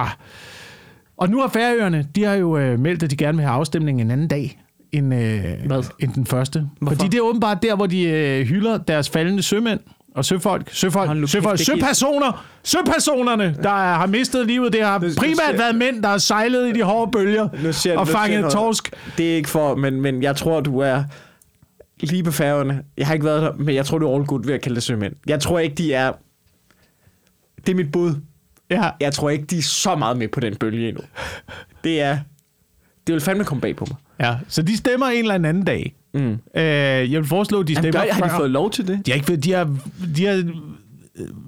[1.18, 4.02] Og nu har Færøerne, de har jo øh, meldt, at de gerne vil have afstemning
[4.02, 4.60] en anden dag
[4.92, 5.84] end, øh, Hvad?
[6.00, 6.66] end den første.
[6.82, 6.96] Hvorfor?
[6.96, 9.80] Fordi det er åbenbart der, hvor de øh, hylder deres faldende sømænd
[10.16, 10.70] og søfolk.
[10.74, 12.46] Søfolk, Hold søfolk kæft, søpersoner.
[12.64, 14.74] Søpersonerne, der er, har mistet livet.
[14.74, 17.74] Det har nu primært ser- været mænd, der har sejlet i de hårde bølger Nu
[17.74, 18.54] siger, og nu fanget noget.
[18.54, 18.94] torsk.
[19.18, 21.04] Det er ikke for, men, men jeg tror, du er...
[22.02, 22.84] lige på færgerne.
[22.98, 24.76] Jeg har ikke været der, men jeg tror, det er all good ved at kalde
[24.76, 25.14] det sømænd.
[25.28, 26.12] Jeg tror ikke, de er...
[27.66, 28.16] Det er mit bud.
[28.70, 28.90] Ja.
[29.00, 31.04] Jeg tror ikke, de er så meget med på den bølge endnu.
[31.84, 32.18] Det er...
[33.08, 33.98] Det vil fandme komme bag på mig.
[34.20, 34.36] ja.
[34.48, 35.96] Så de stemmer en eller anden dag.
[36.14, 36.22] Mm.
[36.56, 36.62] Øh,
[37.12, 39.06] jeg vil foreslå, at de Jamen, stemmer gør, har de fået lov til det?
[39.06, 39.70] De har, ikke, de har,
[40.16, 40.46] de har øh,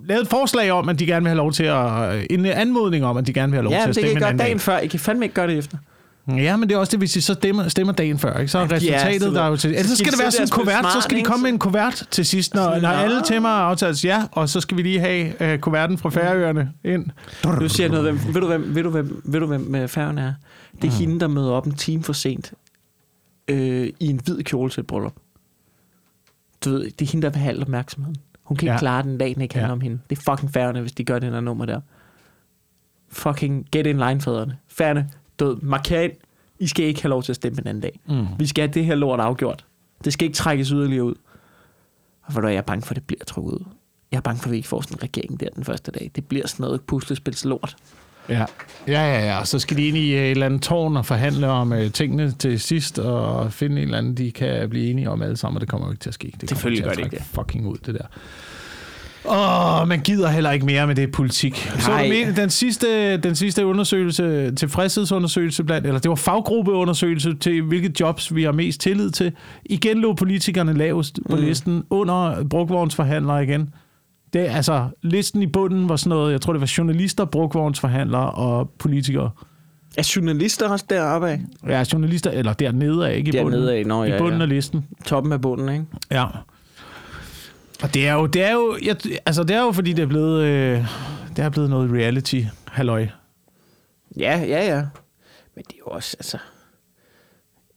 [0.08, 2.26] lavet et forslag om, at de gerne vil have lov til at...
[2.30, 4.18] En anmodning om, at de gerne vil have lov Ja, til at det kan stemme
[4.18, 4.62] I gøre anden dagen dag.
[4.62, 4.78] før.
[4.80, 5.78] I kan fandme ikke gøre det efter.
[6.38, 8.38] Ja, men det er også det, hvis de så stemmer, stemmer dagen før.
[8.40, 8.52] Ikke?
[8.52, 9.70] Så er Ja, resultatet, sådan- der er jo til...
[9.70, 11.24] Ellers så skal skal de det være sådan en der kuvert, så smart, skal de
[11.24, 13.02] komme med en kuvert til sidst, når, når ja.
[13.02, 16.70] alle temmer er aftalt ja, og så skal vi lige have øh, kuverten fra Færøerne
[16.86, 17.06] ind.
[17.60, 20.18] Du siger noget, hvem, ved, du, hvem, ved, du, hvem, ved du, hvem øh, færgen
[20.18, 20.34] er?
[20.82, 20.98] Det er Mm.
[20.98, 22.52] hende, der møder op en time for sent
[23.48, 25.16] øh, i en hvid kjole til et bryllup.
[26.66, 28.16] Du ved, det er hende, der vil have al opmærksomheden.
[28.44, 28.80] Hun kan ikke Ja.
[28.80, 29.74] klare den dag, den ikke handler Ja.
[29.74, 30.00] om hende.
[30.10, 31.82] Det er fucking færgerne, hvis de gør det her nummer der.
[33.10, 34.58] Fucking get in line, fædrene.
[34.68, 35.10] Færgerne,
[35.62, 36.12] marker ind.
[36.60, 38.00] I skal ikke have lov til at stemme en anden dag.
[38.10, 38.26] Mm.
[38.40, 39.66] Vi skal have det her lort afgjort.
[40.06, 41.16] Det skal ikke trækkes yderligere ud.
[42.22, 43.66] Og hvor er jeg bange for, at det bliver trukket ud.
[44.12, 46.12] Jeg er bange for, at vi ikke får sådan en regering der den første dag.
[46.16, 47.76] Det bliver sådan noget puslespils lort.
[48.30, 48.46] Ja.
[48.88, 49.46] ja, ja, ja.
[49.46, 52.32] Så skal de ind i øh, et eller andet tårn og forhandle om øh, tingene
[52.32, 55.62] til sidst, og finde en eller anden, de kan blive enige om alle sammen, og
[55.62, 56.34] det kommer jo ikke til at ske.
[56.42, 58.06] Det Selvfølgelig gør det trække fucking ud, det der.
[59.30, 61.72] Åh, man gider heller ikke mere med det politik.
[61.80, 62.04] Så Nej.
[62.04, 67.92] du men, den sidste, den sidste undersøgelse, tilfredshedsundersøgelse blandt, eller det var faggruppeundersøgelse til, hvilke
[68.00, 69.32] jobs vi har mest tillid til.
[69.66, 71.42] Igen lå politikerne lavest på Mm.
[71.42, 73.70] listen, under brugvognsforhandlere igen.
[74.36, 78.70] Det altså, listen i bunden var sådan noget, jeg tror det var journalister, brugvognsforhandlere og
[78.70, 79.32] politikere.
[79.98, 81.42] Er journalister også deroppe af?
[81.68, 83.70] Ja, journalister, eller dernede af, ikke i bunden.
[83.70, 84.44] Af, nå, ja, I bunden ja.
[84.44, 84.88] af listen.
[85.06, 85.86] Toppen af bunden, ikke?
[86.12, 86.26] Ja.
[87.84, 90.08] Og det er jo, det er jo, jeg, altså det er jo fordi, det er
[90.08, 90.88] blevet, øh,
[91.36, 93.08] det er blevet noget reality, halløj.
[94.18, 94.86] Ja, ja, ja.
[95.56, 96.38] Men det er jo også, altså...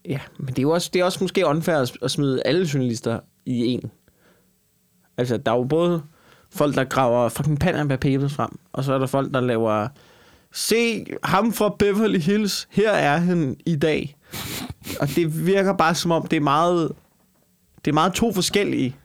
[0.09, 2.69] Ja, men det er jo også, det er også måske unfair at at smide alle
[2.75, 3.91] journalister i en.
[5.17, 6.03] Altså, der er jo både
[6.51, 9.89] folk, der graver fucking Panama Papers frem, og så er der folk, der laver...
[10.53, 14.17] Se ham fra Beverly Hills, her er han i dag.
[15.01, 16.93] Og det virker bare som om, det er meget...
[17.85, 18.97] Det er meget to forskellige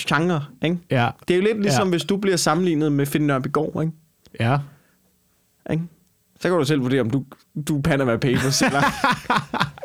[0.00, 0.78] genre, ikke?
[0.90, 1.90] Ja, Det er jo lidt ligesom, Ja.
[1.90, 3.92] hvis du bliver sammenlignet med Finn Nørbegaard, ikke?
[4.40, 4.58] ja.
[5.70, 5.82] Ikke?
[6.40, 7.24] Så kan du selv vurdere, om du,
[7.68, 8.82] du er Panama Papers, eller,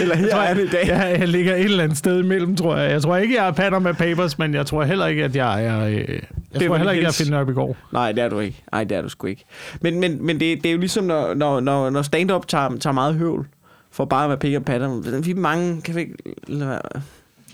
[0.00, 0.88] eller her er det i dag.
[0.88, 2.90] Jeg, jeg ligger et eller andet sted imellem, tror jeg.
[2.90, 5.86] Jeg tror ikke, jeg er Panama Papers, men jeg tror heller ikke, at jeg er...
[5.86, 7.12] Øh, jeg tror var heller ikke, jeg er.
[7.12, 7.76] Finn Nørbegaard.
[7.92, 8.62] Nej, det er du ikke.
[8.72, 9.44] Nej, det er du sgu ikke.
[9.80, 12.94] Men, men, men det, det er jo ligesom, når, når, når, når stand-up tager, tager
[12.94, 13.46] meget høvl,
[13.90, 15.20] for bare at være pik og patter.
[15.20, 16.14] Vi mange, kan vi ikke...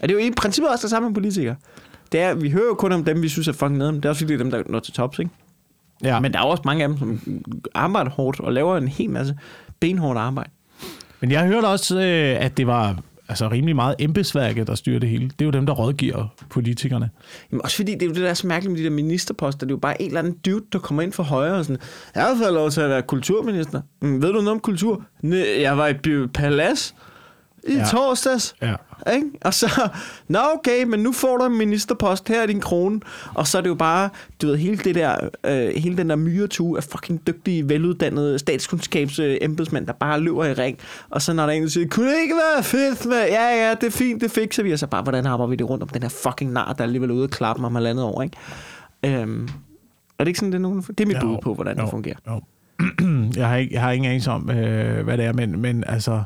[0.01, 1.57] Er det jo i princippet også det samme med politikere?
[2.13, 3.93] Det er, vi hører jo kun om dem, vi synes er fucking nede.
[3.93, 5.31] Det er også fordi, det er dem, der når til tops, ikke?
[6.05, 6.21] Ja.
[6.21, 7.21] Men der er også mange af dem, som
[7.75, 9.39] arbejder hårdt og laver en hel masse
[9.81, 10.51] benhårdt arbejde.
[11.21, 15.09] Men jeg hørte også, øh, at det var altså, rimelig meget embedsværket, der styrer det
[15.09, 15.25] hele.
[15.25, 17.11] Det er jo dem, der rådgiver politikerne.
[17.53, 19.67] Jamen også fordi, det er jo det, der er så mærkeligt med de der ministerposter.
[19.67, 21.81] Det er jo bare en eller anden dude, der kommer ind for højre og sådan,
[22.15, 23.81] jeg har fået lov til at være kulturminister.
[24.01, 25.05] Mm, ved du noget om kultur?
[25.23, 26.95] Nej, jeg var i Palads
[27.69, 27.85] i Ja.
[27.91, 28.55] torsdags.
[28.63, 28.75] Ja.
[29.15, 29.27] Ikke?
[29.45, 29.89] Og så,
[30.29, 33.01] nå okay, men nu får du en ministerpost, her er din krone.
[33.35, 34.11] Og så er det jo bare,
[34.43, 39.19] du ved, hele det der, øh, hele den der myretue af fucking dygtige, veluddannede statskundskabs
[39.19, 40.79] øh, embedsmænd, der bare løber i ring.
[41.11, 43.67] Og så når der er en, der siger, kunne det ikke være fedt med, ja
[43.69, 44.73] ja, det er fint, det fikser vi.
[44.73, 46.87] Og så bare, hvordan arbejder vi det rundt om den her fucking nar, der er
[46.87, 48.37] alligevel ude og klappe mig halvandet år, ikke?
[49.23, 49.49] Øhm,
[50.19, 50.81] er det ikke sådan, det er nogen?
[50.83, 51.21] Det er mit Jo.
[51.21, 51.83] bud på, hvordan Jo.
[51.83, 52.17] det fungerer.
[52.29, 52.41] Jo.
[53.41, 56.23] jeg, har ikke, jeg har ingen anelse om, øh, hvad det er, men, men altså...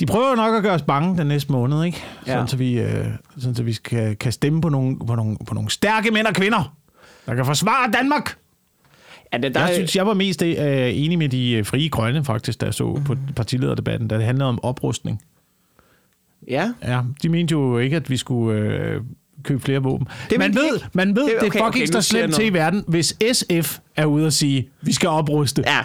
[0.00, 2.02] De prøver jo nok at gøre os bange den næste måned, ikke?
[2.26, 2.32] Ja.
[2.32, 3.06] Sådan, så vi, øh,
[3.38, 6.34] sådan, så vi skal, kan stemme på nogle, på, nogle, på nogle stærke mænd og
[6.34, 6.76] kvinder,
[7.26, 8.36] der kan forsvare Danmark.
[9.32, 10.56] Ja, det, der Jeg synes, jeg var mest øh,
[10.92, 14.64] enig med de øh, frie grønne, faktisk, jeg så på partilederdebatten, da det handlede om
[14.64, 15.22] oprustning.
[16.48, 19.00] ja, Ja, de mente jo ikke, at vi skulle øh,
[19.46, 20.06] købe flere våben.
[20.30, 20.86] Det man, ved, ikke.
[20.92, 22.84] man ved, det, Det- det okay, er okay, fucking okay, jeg slemt til i verden,
[22.88, 25.62] hvis SF er ude og sige, vi skal opruste.
[25.66, 25.78] ja.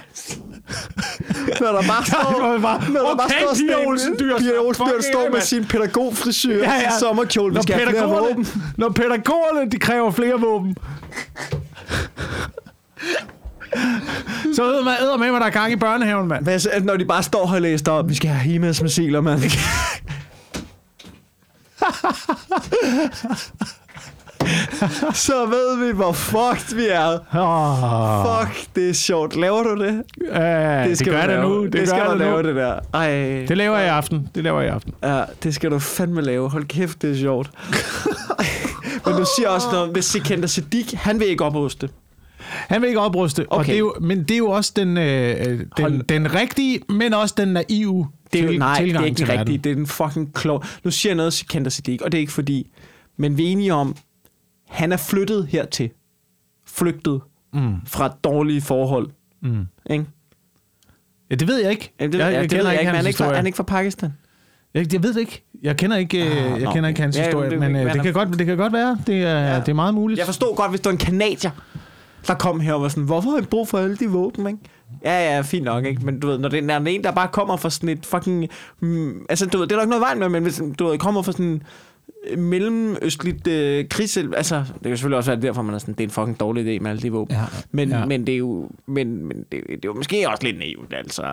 [1.59, 4.37] når der bare står, var bare, når der bare okay, står Pia Sten- Olsen Dyr,
[4.37, 7.51] Pia Olsen Dyr står med sin pædagogfrisyr ja, Ja, sommerkjole.
[7.51, 8.47] Vi når skal have flere pædagogerne, våben.
[8.77, 10.75] når pædagogerne, de kræver flere våben.
[14.55, 16.43] Så ved man æder med, hvad der er gang i børnehaven, mand.
[16.43, 19.41] Hvad når de bare står her og læser op, vi skal have Himas missiler, mand.
[25.13, 27.17] Så ved vi, hvor fucked vi er.
[27.33, 29.35] Oh, Fuck, det er sjovt.
[29.35, 30.03] Laver du det?
[30.33, 31.63] ja, det, det skal gør du det nu.
[31.63, 32.47] Det, det gør skal du det lave, nu.
[32.47, 32.79] det der.
[32.93, 33.45] Ej.
[33.47, 34.29] Det laver jeg i aften.
[34.35, 34.93] Det laver jeg i aften.
[35.03, 36.49] Ja, det skal du fandme lave.
[36.49, 37.49] Hold kæft, det er sjovt.
[39.05, 41.89] Men du siger også noget, hvis Sikander Siddiq, han vil ikke opruste.
[42.43, 43.59] Han vil ikke opruste, okay.
[43.59, 46.35] og det er jo, men det er jo også den, øh, øh, Hold- den, den
[46.35, 49.63] rigtige, men også den naive det er jo, nej, det er ikke det verden.
[49.63, 50.63] Det er den fucking klog.
[50.83, 52.71] Nu siger jeg noget, Sikander Siddiq, og det er ikke fordi...
[53.17, 53.95] Men vi er enige om,
[54.67, 55.89] han er flyttet hertil.
[56.67, 57.21] Flygtet
[57.53, 57.75] Mm.
[57.85, 59.09] fra dårlige forhold.
[59.41, 59.65] Mm.
[59.89, 60.05] Ikke?
[61.29, 61.93] Ja, det ved jeg ikke.
[61.99, 63.35] Jamen, det, jeg, jeg, det ved jeg ikke, men han hans er ikke, fra, historie.
[63.35, 64.13] han er ikke fra Pakistan.
[64.73, 65.43] Jeg, jeg ved det ikke.
[65.63, 66.71] Jeg kender ikke, Ah, ah, jeg nå.
[66.73, 68.57] kender ikke hans Ja, historie, det- men men øh, det, han kan godt, det kan
[68.57, 68.97] godt være.
[69.07, 69.53] Det er, Ja.
[69.53, 69.59] ja.
[69.59, 70.17] det er meget muligt.
[70.17, 71.51] Jeg forstod godt, hvis du er en kanadier,
[72.27, 74.59] der kom her og var sådan, hvorfor har I brug for alle de våben, ikke?
[75.05, 76.05] Ja, ja, fint nok, ikke?
[76.05, 78.47] Men du ved, når det er når en, der bare kommer fra sådan et fucking...
[78.79, 81.21] Mm, altså, du ved, det er ikke noget vejen med, men hvis du ved, kommer
[81.21, 81.63] fra sådan
[82.37, 84.17] mellemøstligt øh, krigs...
[84.17, 86.63] Altså, det kan selvfølgelig også være derfor, man er sådan, det er en fucking dårlig
[86.77, 87.35] idé med alle de våben.
[87.35, 88.05] Ja, Men, ja.
[88.05, 91.23] men det er jo, men, men det, det er jo måske også lidt naivt, altså.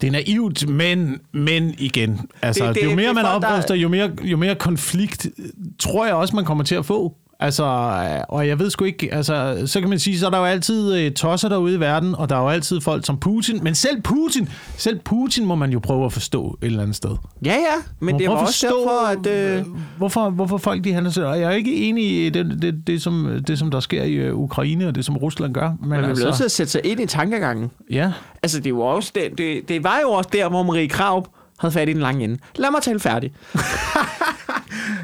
[0.00, 2.20] Det er naivt, men, men igen.
[2.42, 4.36] Altså, Det- det, det- jo mere det er man folk, der- opruster, jo mere, jo
[4.36, 5.44] mere konflikt øh,
[5.78, 7.16] tror jeg også, man kommer til at få.
[7.40, 10.38] Altså, øh, og jeg ved sgu ikke, altså, så kan man sige, så er der
[10.38, 13.64] jo altid øh, tosser derude i verden, og der er jo altid folk som Putin,
[13.64, 17.16] men selv Putin, selv Putin må man jo prøve at forstå et eller andet sted.
[17.44, 17.56] Ja, ja,
[18.00, 19.58] men Man det var at også derfor, at...
[19.58, 19.64] Øh,
[19.98, 21.24] hvorfor, hvorfor folk de handler så.
[21.24, 24.12] Og jeg er ikke enig i det, det, det, som, det, som der sker i
[24.12, 25.72] øh, Ukraine, og det, som Rusland gør.
[25.80, 27.70] Men, man bliver altså, nødt til at sætte sig ind i tankegangen.
[27.90, 30.88] Ja, Altså, det, er jo også det, det, det var jo også der, hvor Marie
[30.88, 31.26] Krav
[31.58, 32.38] havde fat i den lange ende.
[32.56, 33.32] Lad mig tale færdig.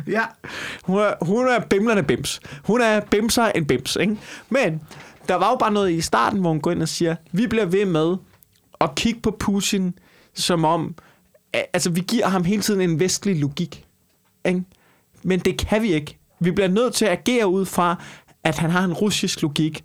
[0.07, 0.23] ja.
[0.85, 2.41] Hun er, hun er bimlerne bims.
[2.65, 4.17] Hun er bimser en bims, ikke?
[4.51, 4.81] Men
[5.29, 7.65] der var jo bare noget i starten, hvor hun går ind og siger, vi bliver
[7.67, 8.17] ved med
[8.81, 9.95] at kigge på Putin,
[10.35, 10.95] som om,
[11.53, 13.85] altså vi giver ham hele tiden en vestlig logik,
[14.45, 14.63] ikke?
[15.23, 16.19] Men det kan vi ikke.
[16.41, 18.03] Vi bliver nødt til at agere ud fra,
[18.45, 19.85] at han har en russisk logik.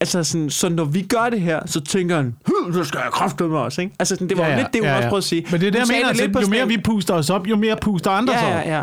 [0.00, 3.12] Altså sådan, så når vi gør det her, så tænker han, "Hm, så skal jeg
[3.12, 3.94] kræfte med os, ikke?
[3.98, 4.96] Altså sådan, det var ja, ja, lidt det, hun ja, ja.
[4.96, 5.46] også prøvede at sige.
[5.50, 7.56] Men det er det, jeg mener, lidt altså, jo mere vi puster os op, jo
[7.56, 8.66] mere puster andre sig Ja, op.
[8.66, 8.82] ja, ja.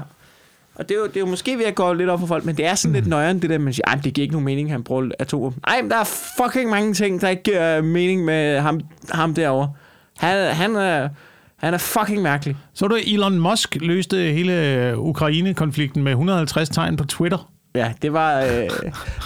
[0.75, 2.45] Og det er, jo, det er jo måske ved at gå lidt op for folk,
[2.45, 2.93] men det er sådan mm.
[2.93, 5.10] lidt nøjeren, det der, man siger, "Ej, men det giver ikke nogen mening, han bruger
[5.19, 5.60] atomvåben.
[5.67, 8.79] Nej, men der er fucking mange ting, der ikke giver mening med ham,
[9.12, 9.69] ham derovre.
[10.17, 11.10] Han, han, er,
[11.58, 12.55] han er fucking mærkelig.
[12.73, 17.51] Så du, Elon Musk løste hele Ukraine-konflikten med 150 tegn på Twitter.
[17.75, 18.41] Ja, det var...
[18.41, 18.69] Øh,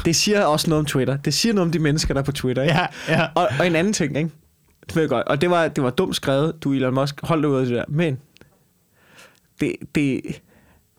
[0.06, 1.18] det siger også noget om Twitter.
[1.18, 2.64] Det siger noget om de mennesker, der er på Twitter.
[2.64, 2.76] Ikke?
[2.76, 3.28] Ja, ja.
[3.36, 4.30] Og, og en anden ting, ikke?
[4.88, 5.28] Det ved jeg godt.
[5.28, 7.22] Og det var, det var dumt skrevet, du Elon Musk.
[7.24, 7.86] Hold dig ud af det der.
[7.88, 8.18] Men
[9.60, 10.22] det, det,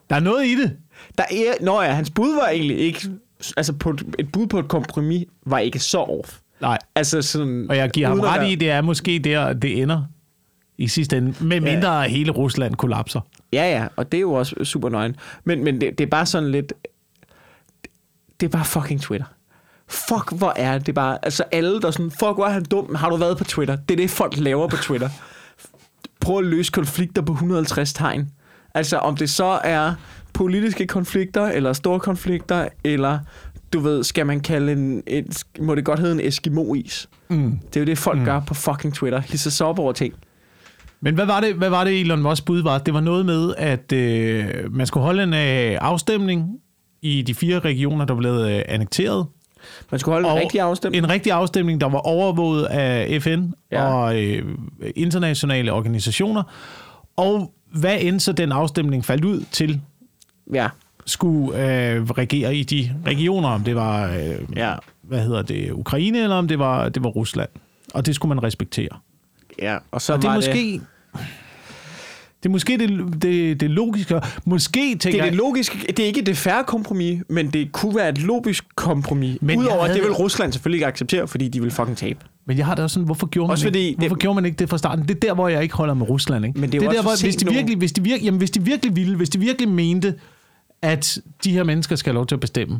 [0.09, 0.77] Der er noget i det.
[1.17, 3.09] Der er, nå ja, hans bud var egentlig ikke...
[3.57, 6.37] Altså, på et, et bud på et kompromis var ikke så off.
[6.61, 7.65] Nej, Altså sådan...
[7.69, 10.03] og jeg giver ham ret i, det er måske der, det ender
[10.77, 13.21] i sidste ende, med mindre at hele Rusland kollapser.
[13.53, 15.15] Ja, ja, og det er jo også super nøgen.
[15.43, 16.73] Men, men det, det er bare sådan lidt...
[18.41, 19.27] Det er bare fucking Twitter.
[19.87, 21.17] Fuck, hvor er det bare...
[21.23, 22.11] Altså alle, der er sådan...
[22.11, 22.95] Fuck, hvor er han dum.
[22.95, 23.75] Har du været på Twitter?
[23.75, 25.09] Det er det, folk laver på Twitter.
[26.19, 28.29] Prøv at løse konflikter på 150 tegn.
[28.73, 29.93] Altså, om det så er
[30.33, 33.19] politiske konflikter, eller store konflikter, eller
[33.73, 37.09] du ved, skal man kalde en, et, må det godt hedde en Eskimo-is.
[37.29, 37.59] Mm.
[37.67, 38.25] Det er jo det, folk mm.
[38.25, 39.19] gør på fucking Twitter.
[39.19, 40.13] Hisser sig op over ting.
[41.01, 42.77] Men hvad var, det, hvad var det, Elon Musk bud var?
[42.77, 46.49] Det var noget med, at øh, man skulle holde en øh, afstemning
[47.01, 49.25] i de fire regioner, der blev øh, annekteret.
[49.91, 51.03] Man skulle holde en rigtig afstemning.
[51.05, 53.83] En rigtig afstemning, der var overvåget af FN Ja.
[53.83, 54.45] og øh,
[54.95, 56.43] internationale organisationer.
[57.17, 59.81] Og hvad end så den afstemning faldt ud til,
[60.53, 60.67] Ja,
[61.05, 66.23] skulle øh, regere i de regioner, om det var, øh, ja, hvad hedder det, Ukraine,
[66.23, 67.49] eller om det var, det var Rusland.
[67.93, 68.89] Og det skulle man respektere.
[69.61, 69.77] ja.
[69.91, 70.51] Og så Og det var måske...
[70.53, 70.81] Det
[72.45, 74.21] er måske det, det, det logiske.
[74.45, 75.31] Måske Det tænker er jeg...
[75.31, 79.37] det logiske, det er ikke det færre kompromis, men det kunne være et logisk kompromis.
[79.41, 82.19] Men Udover at det vil Rusland selvfølgelig ikke acceptere, fordi de vil fucking tabe.
[82.45, 84.35] Men jeg har da også sådan, hvorfor gjorde, man, Også ikke, fordi hvorfor det- gjorde
[84.35, 85.07] man ikke det fra starten?
[85.07, 86.45] Det er der, hvor jeg ikke holder med Rusland.
[86.45, 86.59] Ikke?
[86.59, 88.51] Men det er jo der, også hvor, hvis de, virkelig, hvis, de virkelig, jamen, hvis
[88.51, 90.13] de virkelig ville, hvis de virkelig mente,
[90.81, 92.79] at de her mennesker skal have lov til at bestemme,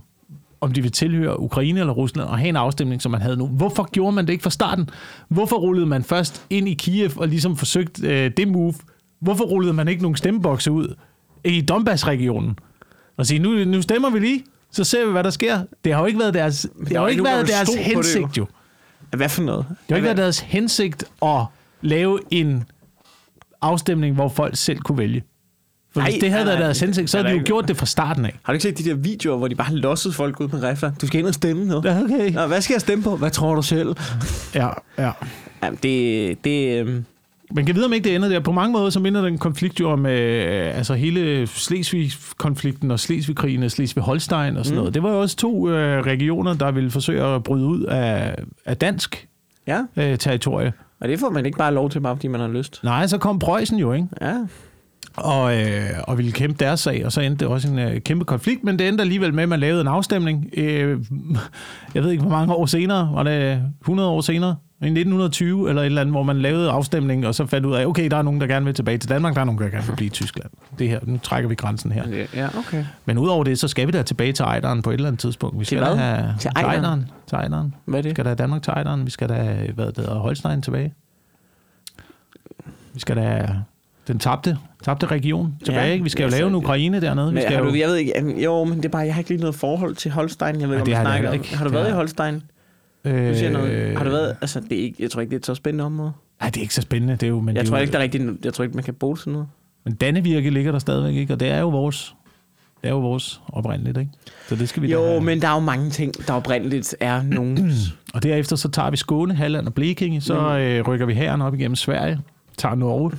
[0.62, 3.48] om de vil tilhøre Ukraine eller Rusland, og have en afstemning, som man havde nu.
[3.48, 4.90] Hvorfor gjorde man det ikke fra starten?
[5.30, 8.74] Hvorfor rullede man først ind i Kiev og ligesom forsøgt øh, det move?
[9.22, 10.96] Hvorfor rullede man ikke nogle stemmebokse ud
[11.44, 12.60] i Donbass-regionen?
[13.18, 15.62] Og sige, nu, nu stemmer vi lige, så ser vi, hvad der sker.
[15.86, 17.80] Det har jo ikke været deres, det har jo ikke været der deres på det,
[17.80, 17.96] jo.
[17.96, 18.46] hensigt, jo.
[19.18, 19.66] Hvad for noget?
[19.70, 21.46] Det har ikke været deres hensigt at
[21.82, 22.64] lave en
[23.62, 25.24] afstemning, hvor folk selv kunne vælge.
[25.94, 27.68] For Nej, hvis det havde nej, været deres hensigt, så havde de jo ikke- gjort
[27.68, 28.40] det fra starten af.
[28.44, 30.92] Har du ikke set de der videoer, hvor de bare lossede folk ud med rifler?
[31.02, 31.82] Du skal ind og stemme nu.
[31.86, 32.32] Ja, okay.
[32.32, 33.16] Nå, hvad skal jeg stemme på?
[33.16, 33.96] Hvad tror du selv?
[34.56, 35.12] Ja, ja.
[35.64, 36.44] Jamen, det...
[36.44, 37.06] det
[37.54, 38.40] Men kan vide, om ikke det ender der.
[38.40, 43.64] På mange måder, så minder den konflikt jo om øh, altså hele Slesvig-konflikten og Slesvig-krigen
[43.64, 44.76] og Slesvig-Holstein og sådan mm.
[44.76, 44.94] noget.
[44.94, 48.36] Det var jo også to øh, regioner, der ville forsøge at bryde ud af,
[48.66, 49.28] af dansk
[49.68, 50.74] ja, øh, territorie.
[51.00, 52.80] og det får man ikke bare lov til, bare fordi man har lyst.
[52.84, 54.08] Nej, så kom Preussen jo, ikke?
[54.22, 54.36] Ja,
[55.18, 58.26] og, øh, og ville kæmpe deres sag, og så endte det også en øh, kæmpe
[58.26, 60.50] konflikt, men det endte alligevel med, at man lavede en afstemning.
[60.58, 61.00] Øh,
[61.96, 65.82] jeg ved ikke, hvor mange år senere, var det 100 år senere, I 1920 eller
[65.82, 68.22] et eller andet, hvor man lavede afstemning, og så fandt ud af, okay, der er
[68.22, 70.10] nogen, der gerne vil tilbage til Danmark, der er nogen, der gerne vil blive i
[70.10, 70.50] Tyskland.
[70.80, 72.26] Det her, nu trækker vi grænsen her.
[72.36, 72.86] Ja, okay.
[73.06, 75.60] Men udover det, så skal vi da tilbage til Ejderen på et eller andet tidspunkt.
[75.60, 75.90] Vi skal hvad?
[75.90, 76.76] da have Til Ejderen?
[76.76, 77.10] Ejderen.
[77.28, 77.76] Til Ejderen.
[77.86, 78.16] Hvad er Vi det?
[78.16, 79.06] skal da have Danmark til Ejderen.
[79.06, 80.94] Vi skal da have, hvad det hedder, Holstein tilbage.
[82.94, 83.64] Vi skal da have
[84.08, 85.86] den tabte, tabte region tilbage.
[85.86, 86.04] Ja, ikke?
[86.04, 87.28] vi skal jo altså, lave en Ukraine dernede.
[87.28, 89.14] Vi Men skal har jo, du, jeg ved ikke, jo, men det er bare, jeg
[89.14, 90.62] har ikke lige noget forhold til Holstein.
[90.62, 91.44] Jeg ved ikke, det om har snakker om.
[91.54, 92.42] Har du været i har- Holstein?
[93.06, 93.98] Øh, Du siger noget.
[93.98, 95.84] Har du været, altså, det er ikke, jeg tror ikke, det er et så spændende
[95.84, 96.12] område.
[96.42, 97.14] Nej, det er ikke så spændende.
[97.16, 98.76] Det er jo, men Jeg det tror jo, ikke, der er rigtigt, jeg tror ikke,
[98.76, 99.48] man kan bruge sådan noget.
[99.86, 101.34] Men Dannevirke ligger der stadigvæk, ikke?
[101.34, 102.16] Og det er jo vores,
[102.82, 104.12] det er jo vores oprindeligt, ikke?
[104.50, 105.22] Så det skal vi da Jo, have.
[105.22, 107.72] men der er jo mange ting, der oprindeligt er nogen.
[108.14, 110.56] Og derefter så tager vi Skåne, Halland og Blekinge, så Mm.
[110.56, 112.20] øh, rykker vi herren op igennem Sverige,
[112.58, 113.12] tager Norge,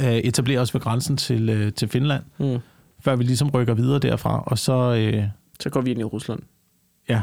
[0.00, 2.58] øh, etablerer os ved grænsen til, øh, til Finland, mm.
[3.00, 5.24] før vi ligesom rykker videre derfra, og så, øh,
[5.60, 6.40] Så går vi ind i Rusland.
[7.08, 7.22] ja,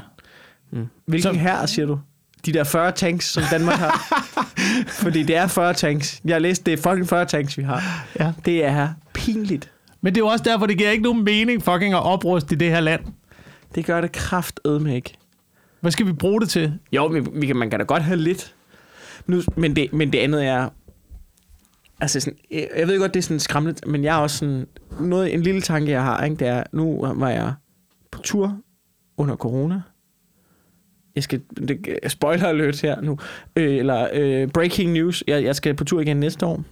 [0.73, 0.87] Mm.
[1.05, 1.99] Hvilken her, siger du?
[2.45, 4.25] De der 40 tanks, som Danmark har.
[5.03, 6.21] Fordi det er 40 tanks.
[6.25, 8.05] Jeg har læst, det er fucking 40 tanks, vi har.
[8.19, 8.33] ja.
[8.45, 9.71] Det er pinligt.
[10.01, 12.57] Men det er jo også derfor, det giver ikke nogen mening fucking at opruste i
[12.57, 13.01] det her land.
[13.75, 15.13] Det gør det kraftedme ikke.
[15.81, 16.79] Hvad skal vi bruge det til?
[16.91, 18.55] Jo, men vi kan, man kan da godt have lidt.
[19.27, 20.69] Nu, men, det, men det andet er...
[22.01, 24.67] Altså, sådan, jeg jeg ved godt, det er sådan skræmmende, men jeg er også sådan...
[24.99, 27.53] Noget, en lille tanke, jeg har, ikke, det er, nu var jeg
[28.11, 28.57] på tur
[29.17, 29.81] under corona.
[31.15, 31.41] Jeg skal...
[31.67, 33.17] Det, spoiler alert her nu.
[33.55, 35.23] Øh, eller øh, breaking news.
[35.27, 36.63] Jeg, jeg skal på tur igen næste år.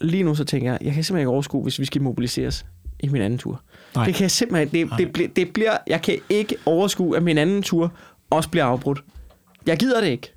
[0.00, 2.66] Lige nu så tænker jeg, jeg kan simpelthen ikke overskue, hvis vi skal mobiliseres
[3.00, 3.62] i min anden tur.
[3.94, 4.04] Nej.
[4.04, 4.88] Det kan jeg simpelthen...
[4.88, 5.76] Det, det, det, det bliver...
[5.86, 7.92] Jeg kan ikke overskue, at min anden tur
[8.30, 9.04] også bliver afbrudt.
[9.66, 10.32] Jeg gider det ikke.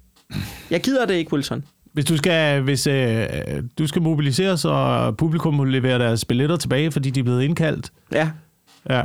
[0.71, 1.63] Jeg gider det ikke, Wilson.
[1.93, 3.27] Hvis du skal, hvis, øh,
[3.77, 7.91] du skal mobiliseres, og publikum må levere deres billetter tilbage, fordi de er blevet indkaldt.
[8.11, 8.31] Ja,
[8.89, 9.03] Ja,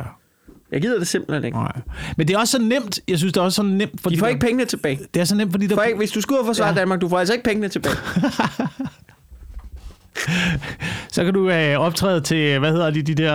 [0.73, 1.59] jeg gider det simpelthen ikke.
[1.59, 1.73] nej.
[2.17, 3.01] Men det er også så nemt.
[3.09, 4.01] Jeg synes, det er også så nemt.
[4.01, 4.99] Fordi De får der- ikke pengene tilbage.
[5.15, 6.75] Det er så nemt, fordi der, får ikke, hvis du og forsvare Ja.
[6.75, 7.97] Danmark, du får altså ikke pengene tilbage.
[11.13, 13.33] så kan du øh, optræde til, hvad hedder de, de der,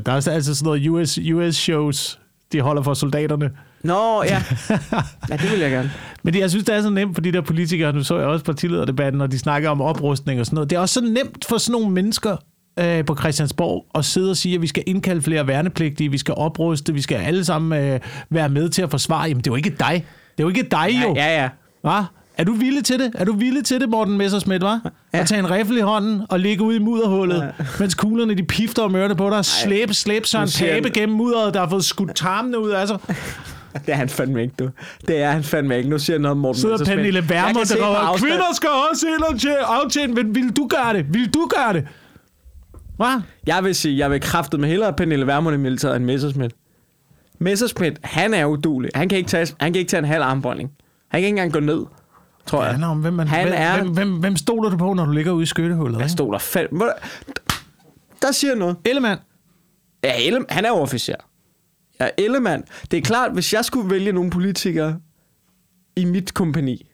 [0.00, 2.20] der er altså sådan noget US, US shows,
[2.52, 3.50] de holder for soldaterne.
[3.82, 4.42] Nå, ja.
[5.30, 5.90] Ja, det vil jeg gerne.
[6.22, 8.26] Men det, jeg synes, det er så nemt for de der politikere, nu så jeg
[8.26, 10.70] også partilederdebatten, når de snakker om oprustning og sådan noget.
[10.70, 12.36] Det er også så nemt for sådan nogle mennesker
[12.80, 16.34] øh, på Christiansborg at sidde og sige, at vi skal indkalde flere værnepligtige, vi skal
[16.34, 19.22] opruste, vi skal alle sammen øh, være med til at forsvare.
[19.28, 20.04] Jamen, det er jo ikke dig.
[20.36, 21.14] Det er jo ikke dig, jo.
[21.14, 21.48] Ja, ja, ja.
[21.82, 22.02] Hva?
[22.38, 23.12] Er du villig til det?
[23.14, 24.68] Er du villig til det, Morten Messersmith, hva?
[24.70, 24.78] Ja.
[25.12, 27.64] At tage en riffel i hånden og ligge ude i mudderhullet, ja.
[27.80, 31.54] mens kuglerne de pifter og mørte på dig, slæbe, slæbe Søren Pape han- gennem mudderet,
[31.54, 32.98] der har fået skudt tarmene ud af sig.
[33.86, 34.68] Det er han fandme ikke, du.
[35.08, 35.90] Det er han fandme ikke.
[35.90, 36.84] Nu siger jeg noget om Morten Sidder.
[36.84, 40.94] Pernille Jeg Vermund, der råber, kvinder skal også ind og aftjene, men vil du gøre
[40.94, 41.14] det?
[41.14, 41.86] Vil du gøre det?
[43.00, 43.20] Hvad?
[43.46, 46.52] Jeg vil sige, jeg vil kraftet med hellere Pernille Vermund i militæret end Messerschmidt.
[47.38, 48.90] Messerschmidt, han er udulig.
[48.94, 50.70] Han kan ikke tage, han kan ikke tage en halv armbolding.
[51.08, 51.86] Han kan ikke engang gå ned,
[52.46, 52.70] tror jeg.
[52.70, 55.12] handler om, hvem, man, Han hvem, er- hvem, hvem, hvem stoler du på, når du
[55.12, 55.98] ligger ude i skyttehullet?
[55.98, 56.12] Jeg Ikke?
[56.12, 56.84] stod der fandme...
[58.22, 58.76] Der siger jeg noget.
[58.84, 59.20] Ellemann.
[60.04, 61.14] Ja, Elle, han er officer.
[62.00, 62.64] Ja, Ellemann.
[62.90, 64.98] Det er klart, hvis jeg skulle vælge nogle politikere
[65.96, 66.86] i mit kompani,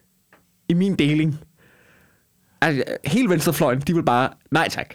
[0.69, 1.39] i min deling,
[2.61, 4.95] altså, hele venstrefløjen, de vil bare, nej tak.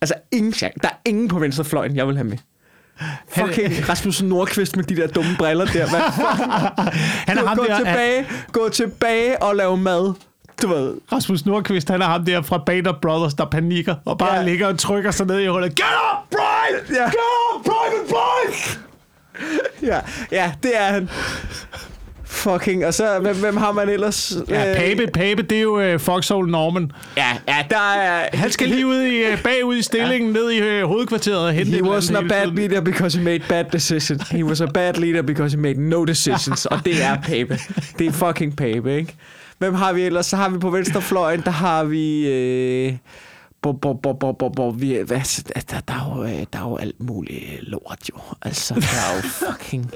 [0.00, 0.78] Altså, ingen chance.
[0.82, 2.38] Der er ingen på venstrefløjen, jeg vil have med.
[3.28, 5.88] Fucking Rasmus Nordqvist med de der dumme briller der.
[5.88, 6.00] Hvad?
[7.28, 10.14] Han er ham gå, der, tilbage, gå tilbage og lave mad.
[10.62, 10.94] Du ved.
[11.12, 14.42] Rasmus Nordqvist, han er ham der fra Bader Brothers, der panikker og bare Ja.
[14.42, 15.74] ligger og trykker sig ned i hullet.
[15.74, 16.96] Get up, Brian!
[17.00, 17.04] Ja.
[17.04, 17.14] Get
[17.54, 18.78] up, Private Brian!
[19.82, 20.00] Ja,
[20.32, 21.10] ja, det er han.
[22.30, 24.36] Fucking, og så, hvem, hvem har man ellers?
[24.48, 26.92] Ja, Øh, Pape, Pape, det er jo uh, Foxhole Norman.
[27.16, 28.28] Ja, ja, der er...
[28.36, 31.70] Han skal lige ud i, uh, bagud i stillingen, ned i uh, hovedkvarteret og hente
[31.72, 32.54] He wasn't a bad tiden.
[32.58, 34.28] leader because he made bad decisions.
[34.28, 36.66] He was a bad leader because he made no decisions.
[36.66, 37.58] Og det er Pape.
[37.98, 39.14] Det er fucking Pape, ikke?
[39.58, 40.26] Hvem har vi ellers?
[40.26, 42.26] Så har vi på venstrefløjen, der har vi...
[42.28, 42.92] Øh,
[43.62, 46.76] bo, bo, bo, bo, bo, bo, vi, hvad, der, der, er jo, der er jo
[46.76, 48.20] alt muligt lort, jo.
[48.42, 49.90] Altså, der er jo fucking...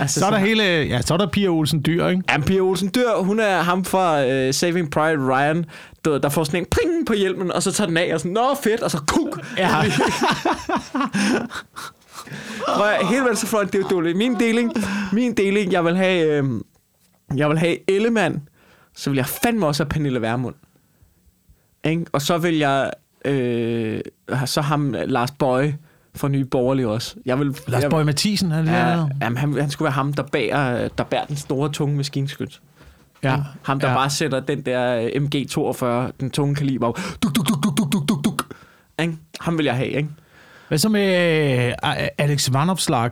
[0.00, 2.22] Altså, Så er der hele, ja, så er der Pia Olsen Dyr, ikke?
[2.30, 5.64] Ja, Pia Olsen Dyr, hun er ham fra uh, Saving Private Ryan,
[6.04, 8.32] der, der får sådan en pring på hjelmen, og så tager den af, og sådan,
[8.32, 9.40] nå fedt, og så kuk.
[9.58, 9.82] Ja.
[12.76, 14.16] Prøv at, hele venstrefløjen, det er jo dårligt.
[14.16, 14.72] Min deling,
[15.12, 16.44] min deling, jeg vil have, øh,
[17.36, 18.48] jeg vil have Ellemann,
[18.94, 20.54] så vil jeg fandme også have Pernille Vermund.
[21.84, 22.04] Ikke?
[22.12, 22.90] Og så vil jeg,
[23.24, 24.00] øh,
[24.46, 25.78] så ham Lars Bøje
[26.16, 27.14] fra Nye Borgerlige også.
[27.26, 30.22] Jeg vil, Lars Bøge Mathisen, han Ja, ja, jamen, han, han skulle være ham, der
[30.22, 32.60] bærer, der bærer den store, tunge maskinskyt.
[33.22, 33.36] ja.
[33.62, 33.94] Ham, der ja.
[33.94, 37.00] bare sætter den der øh, MG42, den tunge kaliber, op.
[37.22, 38.54] duk, duk, duk, duk, duk, duk, duk, duk.
[39.02, 39.14] Ikke?
[39.40, 40.08] Ham vil jeg have, ikke?
[40.68, 41.72] Hvad så med øh,
[42.18, 43.10] Alex Vanopslag?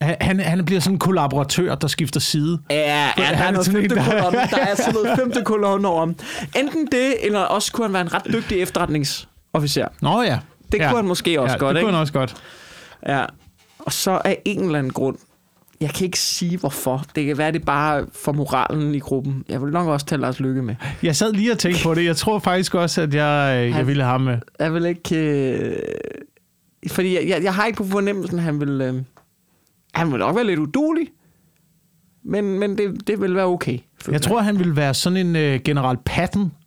[0.00, 2.58] Han, han, bliver sådan en kollaboratør, der skifter side.
[2.70, 4.38] Ja, ja der, er han er noget femte der- kolonne.
[4.50, 6.16] Der er sådan noget femte kolonne over ham.
[6.56, 9.88] Enten det, eller også kunne han være en ret dygtig efterretningsofficer.
[10.02, 10.38] Nå ja.
[10.72, 10.88] Det ja.
[10.88, 11.86] kunne han måske også ja, godt, det ikke?
[11.86, 12.36] kunne han også godt.
[13.08, 13.24] Ja.
[13.78, 15.18] Og så af en eller anden grund,
[15.80, 17.04] jeg kan ikke sige hvorfor.
[17.14, 19.44] Det kan være, det er bare for moralen i gruppen.
[19.48, 20.74] Jeg vil nok også tage Lars Lykke med.
[21.02, 22.04] Jeg sad lige og tænkte på det.
[22.04, 24.38] Jeg tror faktisk også, at jeg, øh, jeg Han- ville have ham med.
[24.58, 25.16] Jeg vil ikke...
[25.16, 25.76] Øh...
[26.90, 28.80] Fordi jeg, jeg, jeg har ikke på fornemmelsen, at han vil...
[28.80, 28.94] Øh...
[29.94, 31.08] Han vil nok være lidt udulig.
[32.24, 33.78] Men, men det, det vil være okay.
[34.10, 35.96] Jeg tror, han ville være sådan en uh, general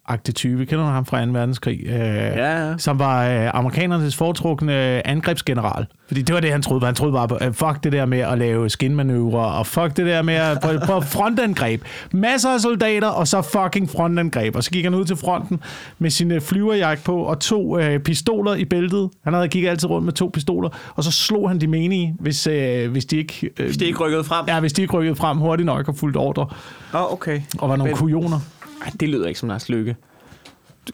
[0.10, 0.66] Patton-agtig type.
[0.66, 1.32] Kender du ham fra 2.
[1.32, 1.80] verdenskrig?
[1.86, 2.78] Uh, Ja, ja.
[2.78, 5.86] Som var uh, amerikanernes foretrukne angrebsgeneral.
[6.08, 6.86] Fordi det var det, han troede.
[6.86, 10.06] Han troede bare på, uh, fuck det der med at lave skinmanøvrer, og fuck det
[10.06, 11.82] der med at på, på frontangreb.
[12.12, 14.56] Masser af soldater, og så fucking frontangreb.
[14.56, 15.60] Og så gik han ud til fronten
[16.00, 19.10] med sin uh, flyverjagt på, og to uh, pistoler i bæltet.
[19.24, 22.48] Han havde gik altid rundt med to pistoler, og så slog han de menige, hvis,
[22.48, 23.50] uh, hvis de ikke...
[23.60, 24.46] Uh, Hvis det ikke rykket frem.
[24.48, 26.48] Ja, hvis de ikke rykkede frem hurtigt nok og fuldt ordre,
[26.94, 27.42] Åh, oh, okay.
[27.60, 28.40] og var nogle kujoner.
[28.82, 29.96] Ej, det lyder ikke som Lars Lykke.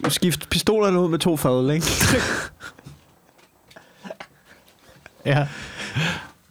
[0.04, 1.86] Du skift pistolerne ud med to fadøl, ikke?
[5.26, 5.48] Ja.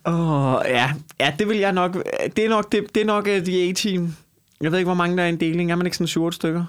[0.07, 0.93] Åh, oh, ja.
[1.21, 1.95] Ja, det vil jeg nok...
[2.37, 4.17] Det er nok, det, det er nok uh, de A-team.
[4.61, 5.71] Jeg ved ikke, hvor mange der er i en deling.
[5.71, 6.65] Er man ikke sådan 7 stykker?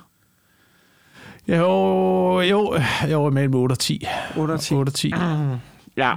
[1.47, 2.80] Jo, jo,
[3.12, 4.06] jo, mellem 8 og 10.
[4.38, 4.73] 8 og 10.
[4.73, 5.13] 8 og 10.
[5.97, 6.13] Ja.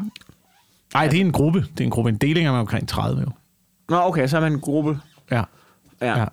[0.94, 1.60] Nej, det er en gruppe.
[1.60, 2.10] Det er en gruppe.
[2.10, 3.30] En deling er man omkring 30, jo.
[3.88, 5.00] Nå, okay, så er man en gruppe.
[5.30, 5.42] Ja.
[6.00, 6.18] Ja.
[6.18, 6.24] ja.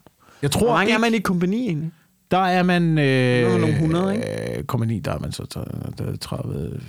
[0.41, 1.91] Jeg tror, Hvor mange er ikke, man i kompagni egentlig?
[2.31, 2.97] Der er man...
[2.97, 5.43] Øh, er nogle 100, Øh, kompagni, der er man så
[5.97, 6.79] der er 30,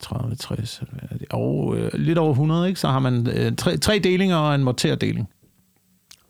[0.00, 0.82] 30, 60,
[1.30, 2.80] og øh, lidt over 100, ikke?
[2.80, 5.28] Så har man øh, tre, tre delinger og en morterdeling.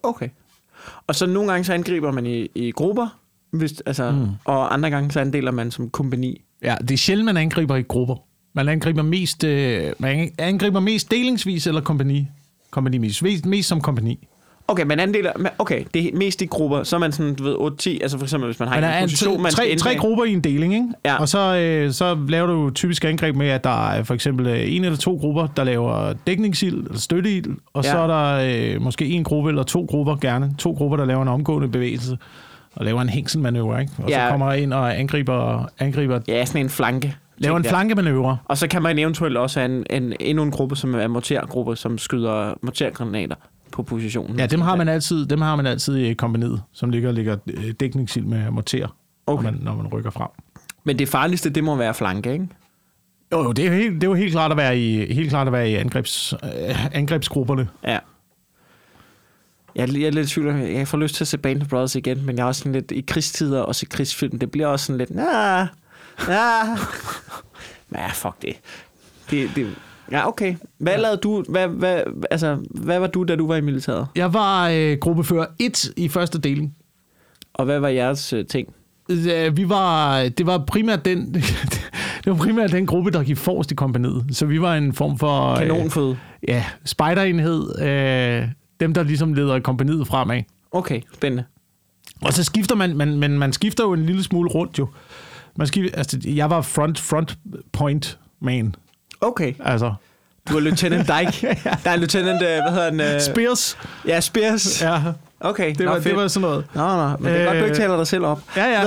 [0.02, 0.28] Okay.
[1.06, 3.18] Og så nogle gange så angriber man i, i grupper,
[3.50, 4.26] hvis, altså, mm.
[4.44, 6.40] og andre gange så andeler man som kompagni.
[6.62, 8.16] Ja, det er sjældent, man angriber i grupper.
[8.52, 12.28] Man angriber mest, øh, man angriber mest delingsvis eller kompagni.
[12.70, 14.28] Kompagni mest, mest, som kompagni.
[14.70, 15.32] Okay, man andeler...
[15.38, 16.82] man- Okay, det er mest i grupper.
[16.82, 18.02] Så er man sådan, du ved, 8-10.
[18.02, 20.32] Altså for eksempel, hvis man har Men der en position, man tre, tre grupper i
[20.32, 20.86] en deling, ikke?
[21.04, 21.16] Ja.
[21.20, 24.74] Og så, øh, så laver du typisk angreb med, at der er for eksempel øh,
[24.74, 27.90] en eller to grupper, der laver dækningsild eller støtteild, og Ja.
[27.90, 31.22] så er der øh, måske en gruppe eller to grupper, gerne to grupper, der laver
[31.22, 32.18] en omgående bevægelse
[32.76, 33.92] og laver en hængselmanøvre, ikke?
[33.98, 34.26] Og Ja.
[34.26, 37.16] så kommer ind og angriber, angriber Ja, sådan en flanke.
[37.38, 37.68] laver en der.
[37.68, 38.36] flankemanøvre.
[38.44, 41.10] Og så kan man eventuelt også have en, en, endnu en gruppe, som er en
[41.10, 43.34] mortergruppe, som skyder mortergranater
[43.72, 44.38] på positionen.
[44.38, 47.70] Ja, dem har man altid, dem har man altid i kompaniet, som ligger, ligger øh,
[47.80, 49.44] dækningsild med morter, Okay.
[49.44, 50.28] når, man, når man rykker frem.
[50.84, 52.48] Men det farligste, det må være flanke, ikke?
[53.32, 55.30] Jo, jo, det er jo helt, det er jo helt klart at være i, helt
[55.30, 57.68] klart at være i angrebs, øh, angrebsgrupperne.
[57.84, 57.98] Ja.
[59.74, 61.68] Jeg er, jeg er lidt i tvivl, jeg får lyst til at se Band of
[61.68, 64.38] Brothers igen, men jeg er også sådan lidt i krigstider og se krigsfilm.
[64.38, 65.58] Det bliver også sådan lidt, ja,
[66.28, 66.76] ja.
[67.94, 68.56] Ja, fuck det.
[69.30, 69.74] det, det
[70.10, 70.54] ja, okay.
[70.78, 71.00] Hvad ja.
[71.00, 74.06] lavede du, hvad, hvad, altså, hvad var du, da du var i militæret?
[74.16, 76.76] Jeg var øh, gruppefører 1 i første deling.
[77.54, 78.74] Og hvad var jeres øh, ting?
[79.10, 81.34] Øh, Vi var, det var primært den,
[82.24, 84.24] det var primært den gruppe, der gik forrest i kompaniet.
[84.32, 85.50] Så vi var en form for...
[85.50, 86.16] øh, Kanonføde.
[86.48, 87.82] Ja, spejderenhed.
[87.82, 88.48] Øh,
[88.80, 90.42] dem, der ligesom leder kompaniet fremad.
[90.72, 91.44] Okay, spændende.
[92.22, 94.88] Og så skifter man, man, men man skifter jo en lille smule rundt jo.
[95.56, 97.38] Man skifter, altså, jeg var front, front
[97.72, 98.74] point man.
[99.20, 99.54] Okay.
[99.64, 99.94] Altså,
[100.50, 101.46] Du er Lieutenant Dyke.
[101.84, 103.00] Der er Lieutenant, øh, hvad hedder han?
[103.00, 103.78] Øh, Spears.
[104.06, 104.82] ja, Spears.
[104.82, 105.00] Ja,
[105.42, 106.64] Okay, det var, det var sådan noget.
[106.74, 108.42] Nå, nå, men det er godt, du ikke Øh, taler dig selv op.
[108.56, 108.84] Ja, ja.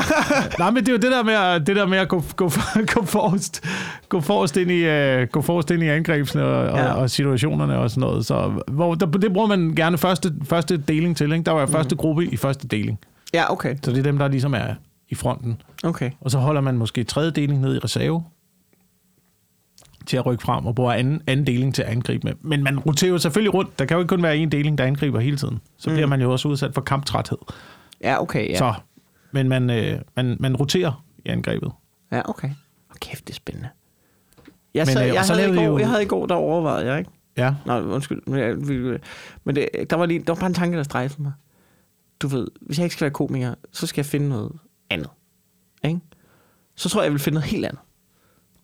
[0.58, 2.50] Nej, men det er jo det der med at, det der med at gå, gå,
[2.94, 3.64] gå, forrest,
[4.08, 4.82] gå, forrest ind i,
[5.22, 6.82] uh, gå forrest ind i angrebsene og, Ja.
[6.84, 6.92] ja.
[6.92, 8.26] og, og situationerne og sådan noget.
[8.26, 11.32] Så hvor, der, det bruger man gerne første, første deling til.
[11.32, 11.44] Ikke?
[11.44, 12.98] Der var jeg første gruppe i første deling.
[13.34, 13.76] ja, okay.
[13.82, 14.74] Så det er dem, der ligesom er
[15.08, 15.60] i fronten.
[15.84, 16.10] Okay.
[16.20, 18.22] Og så holder man måske tredje deling ned i reserve
[20.06, 22.32] til at rykke frem og bruger anden, anden deling til at angribe med.
[22.40, 23.78] Men man roterer jo selvfølgelig rundt.
[23.78, 25.60] Der kan jo ikke kun være en deling, der angriber hele tiden.
[25.76, 26.10] Så bliver Mm.
[26.10, 27.38] man jo også udsat for kamptræthed.
[28.00, 28.56] Ja, okay, ja.
[28.58, 28.74] Så,
[29.32, 31.70] men man, øh, man, man roterer i angrebet.
[32.12, 32.48] Ja, okay.
[32.88, 33.68] Hold kæft, det er spændende.
[34.74, 36.26] Jeg, Men, så, øh, og jeg, så havde i går, jo- jeg havde i går,
[36.26, 37.10] der overvejede jeg, ikke?
[37.36, 37.54] Ja.
[37.66, 38.22] Nå, undskyld.
[38.26, 38.56] Men, jeg,
[39.44, 41.32] men det, der, var lige, der var bare en tanke, der strejfede mig.
[42.20, 44.52] Du ved, hvis jeg ikke skal være komiker, så skal jeg finde noget
[44.90, 45.08] andet.
[45.84, 46.00] Ikke?
[46.74, 47.80] Så tror jeg, jeg vil finde noget helt andet.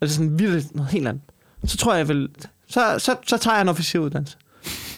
[0.01, 1.23] Altså sådan vildt noget helt andet.
[1.65, 2.29] Så tror jeg, jeg vil...
[2.69, 4.37] Så, så, så tager jeg en officeruddannelse.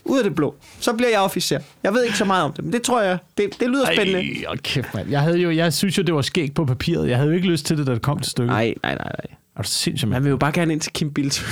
[0.04, 0.54] Ud af det blå.
[0.80, 1.58] Så bliver jeg officer.
[1.82, 4.20] Jeg ved ikke så meget om det, men det tror jeg, det, det lyder spændende.
[4.20, 5.10] Ej, og kæft, mand.
[5.10, 7.08] Jeg, havde jo, jeg synes jo, det var skægt på papiret.
[7.08, 8.50] Jeg havde jo ikke lyst til det, da det kom til stykket.
[8.50, 9.36] Nej, nej, nej, nej.
[9.56, 11.44] Er du sindssygt, Man vil jo bare gerne ind til Kim Bildt.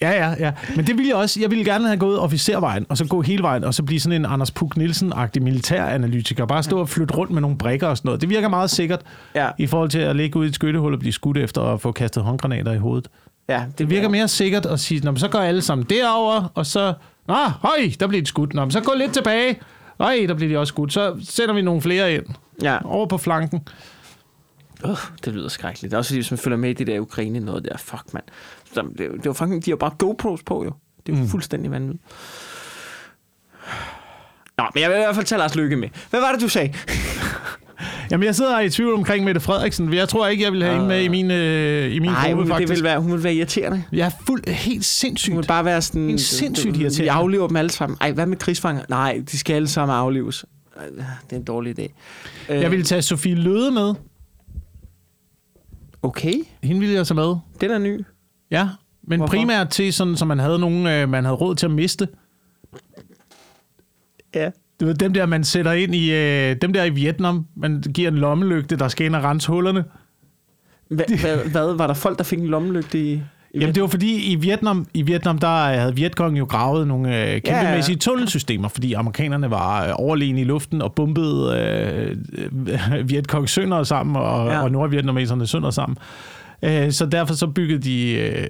[0.00, 0.52] Ja, ja, ja.
[0.76, 1.40] Men det ville jeg også.
[1.40, 4.20] Jeg ville gerne have gået officervejen, og så gå hele vejen, og så blive sådan
[4.20, 6.46] en Anders Puk Nielsen-agtig militæranalytiker.
[6.46, 8.20] Bare stå og flytte rundt med nogle brikker og sådan noget.
[8.20, 9.00] Det virker meget sikkert
[9.34, 11.80] ja, i forhold til at ligge ude i et skyttehul og blive skudt efter at
[11.80, 13.08] få kastet håndgranater i hovedet.
[13.48, 13.64] Ja.
[13.78, 16.94] Det virker mere sikkert at sige, Nå, så går alle sammen derover, og så
[17.28, 18.54] Ah, høj, der bliver de skudt.
[18.54, 19.60] Nå, så gå lidt tilbage.
[20.00, 20.92] Høj, der bliver de også skudt.
[20.92, 22.26] Så sender vi nogle flere ind.
[22.62, 22.78] Ja.
[22.84, 23.68] Over på flanken.
[24.84, 25.90] Uh, det lyder skrækkeligt.
[25.90, 28.14] Det er også fordi, hvis man følger med i det der Ukraine noget der, fuck
[28.14, 28.24] mand.
[28.74, 30.72] Det, det var fucking, de har bare GoPros på jo.
[31.06, 31.28] Det er jo mm.
[31.28, 32.04] fuldstændig vanvittigt.
[34.58, 35.88] Nå, men jeg vil i hvert fald tage Lars Lykke med.
[36.10, 36.74] Hvad var det, du sagde?
[38.10, 39.94] Jamen, jeg sidder i tvivl omkring Mette Frederiksen.
[39.94, 42.34] Jeg tror ikke, jeg vil have hende med i min, øh, i min Nej, gruppe,
[42.34, 42.72] hun, det faktisk.
[42.72, 43.84] vil være, hun vil være irriterende.
[43.92, 45.36] Jeg er fuld, helt Hun sindssygt.
[45.36, 46.10] vil bare være sådan...
[46.10, 47.12] En sindssygt Vi irriterende.
[47.12, 47.98] aflever dem alle sammen.
[48.00, 48.82] Ej, hvad med krigsfanger?
[48.88, 50.44] Nej, de skal alle sammen aflives.
[50.76, 51.82] Ej, Det er en dårlig idé.
[52.48, 53.94] Øh, Jeg ville tage Sofie Løde med.
[56.02, 57.34] Okay, Hende ville jeg tage med.
[57.60, 58.04] den er ny.
[58.50, 58.68] Ja,
[59.02, 59.30] men Hvorfor?
[59.34, 62.08] primært til sådan, så man havde nogen, øh, man havde råd til at miste.
[64.34, 64.50] Ja.
[64.80, 67.46] Det var dem der, man sætter ind i, øh, dem der i Vietnam.
[67.56, 69.84] Man giver en lommelygte, der skal ind og rense hullerne.
[70.88, 73.12] Hvad, hvad, hvad, var der folk, der fik en lommelygte i...
[73.12, 73.20] i
[73.54, 77.40] Jamen, det var fordi i Vietnam, i Vietnam der havde Vietcong jo gravet nogle øh,
[77.42, 82.16] kæmpemæssige tunnelsystemer, fordi amerikanerne var øh, overlegne i luften og bombede øh,
[82.98, 84.52] øh, Vietcong sønder sammen, og, Ja.
[84.52, 84.62] ja.
[84.62, 85.98] og nordvietnameserne sønder sammen.
[86.62, 88.46] Øh, så derfor så byggede de øh,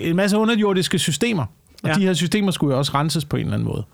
[0.00, 1.48] en masse underjordiske systemer, og
[1.84, 1.88] Ja.
[1.88, 1.94] ja.
[1.94, 3.84] de her systemer skulle jo også renses på en eller anden måde.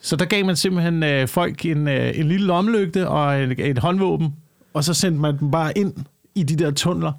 [0.00, 3.78] Så der gav man simpelthen øh, folk en, øh, en lille lommelygte og et, et
[3.78, 4.34] håndvåben,
[4.74, 5.94] og så sendte man dem bare ind
[6.34, 7.12] i de der tunneler,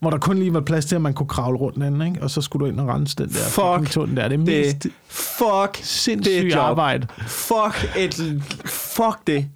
[0.00, 2.22] hvor der kun lige var plads til, at man kunne kravle rundt den, ikke?
[2.22, 4.28] og så skulle du ind og rense den der Fuck fucking tunnel der.
[4.28, 6.58] Det er mest det, fuck sindssygt det job.
[6.58, 7.06] arbejde.
[7.26, 8.42] Fuck et...
[8.66, 9.48] Fuck det.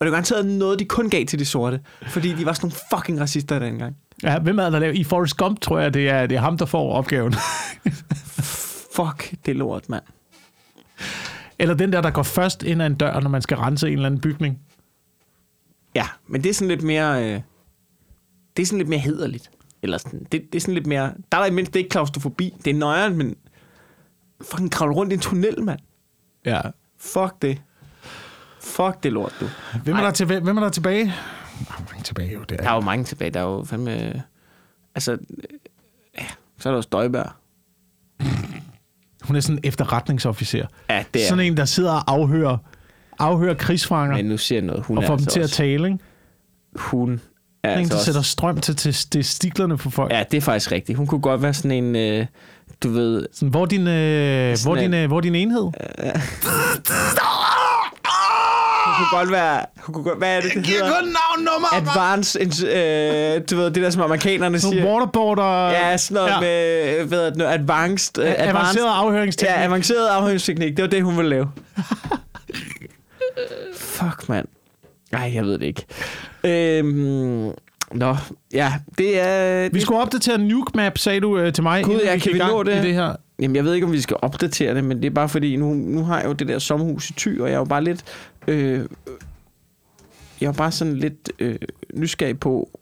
[0.00, 1.80] Og det var garanteret noget, de kun gav til de sorte.
[2.08, 3.96] Fordi de var sådan nogle fucking racister dengang.
[4.22, 4.96] Ja, hvem er der lavet?
[4.96, 7.34] I Forrest Gump, tror jeg, det er, det er ham, der får opgaven.
[8.96, 10.02] Fuck det lort, mand.
[11.62, 13.92] Eller den der, der går først ind ad en dør, når man skal rense en
[13.92, 14.58] eller anden bygning.
[15.94, 17.24] Ja, men det er sådan lidt mere...
[17.34, 17.40] Øh,
[18.56, 19.50] det er sådan lidt mere hederligt.
[19.82, 21.12] Eller sådan, det, det er sådan lidt mere...
[21.32, 22.54] Der er der imens det er ikke klaustrofobi.
[22.64, 23.36] Det er nøjeren, men...
[24.42, 25.78] Fucking kravle rundt i en tunnel, mand.
[26.44, 26.60] Ja.
[26.98, 27.62] Fuck det.
[28.60, 29.46] Fuck det lort, du.
[29.84, 30.04] Hvem er, Ej.
[30.06, 30.40] der tilbage?
[30.40, 31.04] Hvem er der tilbage?
[31.04, 32.40] Der er mange tilbage, jo.
[32.40, 32.74] Det Der er er.
[32.74, 33.30] jo mange tilbage.
[33.30, 34.22] Der er jo fandme...
[34.94, 35.12] Altså...
[35.12, 35.18] øh,
[36.18, 36.26] Ja,
[36.58, 37.32] så er der jo Støjberg.
[39.32, 40.66] Hun er sådan en efterretningsofficer.
[40.90, 41.28] Ja, det er...
[41.28, 42.56] Sådan en, der sidder og afhører,
[43.18, 44.84] afhører krigsfanger Men nu siger jeg noget.
[44.84, 45.98] Hun og er får dem altså til at tale, ikke?
[46.76, 47.20] Hun
[47.62, 50.12] er En, altså der også, sætter strøm til, til testiklerne på folk.
[50.12, 50.96] Ja, det er faktisk rigtigt.
[50.96, 51.96] Hun kunne godt være sådan en...
[51.96, 52.26] Øh,
[52.82, 53.26] du ved...
[53.32, 55.62] Sådan, hvor din, øh, hvor din, øh, hvor din enhed?
[55.62, 55.72] Hun
[58.98, 59.64] kunne godt være...
[59.80, 60.90] Hun kunne godt, hvad er det, det hedder?
[60.90, 61.74] navn, nummer!
[61.74, 62.64] Advanced...
[62.64, 64.86] Øh, du ved, det der, som amerikanerne Nogle siger.
[64.86, 65.70] waterboarder.
[65.70, 66.40] Ja, sådan noget ja.
[66.40, 67.04] med...
[67.04, 67.42] Hvad er det?
[67.42, 68.18] Advanced...
[68.18, 69.56] Øh, Avanceret afhøringsteknik.
[69.56, 70.76] Ja, avanceret afhøringsteknik.
[70.76, 71.48] Det var det, hun ville lave.
[73.76, 74.46] Fuck, mand.
[75.12, 75.84] Nej, jeg ved det ikke.
[76.44, 77.50] Øhm,
[77.92, 78.16] nå,
[78.52, 79.68] ja, det er...
[79.72, 81.84] Vi skulle opdatere Nuke Map, sagde du øh, til mig.
[81.84, 82.84] Gud, ja, gik kan i vi gang nå det?
[82.84, 83.16] I det her.
[83.40, 85.74] Jamen, jeg ved ikke, om vi skal opdatere det, men det er bare fordi, nu,
[85.74, 88.04] nu har jeg jo det der sommerhus i Thy, og jeg er jo bare lidt...
[88.48, 88.86] Øh,
[90.40, 91.56] jeg jo bare sådan lidt øh,
[91.94, 92.80] nysgerrig på,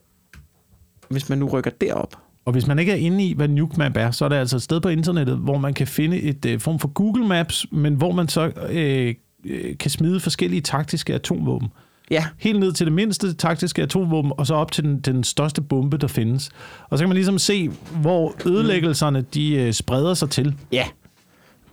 [1.08, 2.16] hvis man nu rykker derop.
[2.44, 4.56] Og hvis man ikke er inde i, hvad Nuke Map er, så er det altså
[4.56, 7.94] et sted på internettet, hvor man kan finde et øh, form for Google Maps, men
[7.94, 11.68] hvor man så øh, øh, kan smide forskellige taktiske atomvåben.
[12.10, 15.62] Ja, Helt ned til det mindste taktiske atomvåben, og så op til den, den største
[15.62, 16.50] bombe, der findes.
[16.88, 20.54] Og så kan man ligesom se, hvor ødelæggelserne de øh, spreder sig til.
[20.72, 20.84] ja.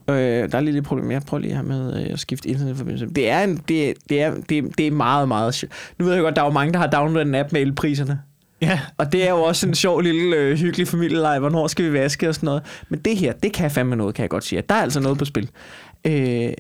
[0.10, 1.12] Øh, der er lige et problem.
[1.12, 3.06] Jeg prøver lige her med øh, at skifte internetforbindelse.
[3.06, 5.74] Det er, en, det, det, er, det, det er meget, meget sjovt.
[6.00, 8.22] Nu ved jeg godt, der er jo mange, der har downloadet en app med elpriserne.
[8.62, 11.40] Ja, Og det er jo også en sjov lille øh, hyggelig familielej.
[11.40, 12.64] Hvornår skal vi vaske og sådan noget.
[12.90, 14.64] Men det her, det kan fandme noget, kan jeg godt sige.
[14.70, 15.50] Der er altså noget på spil.
[16.06, 16.54] Øh, er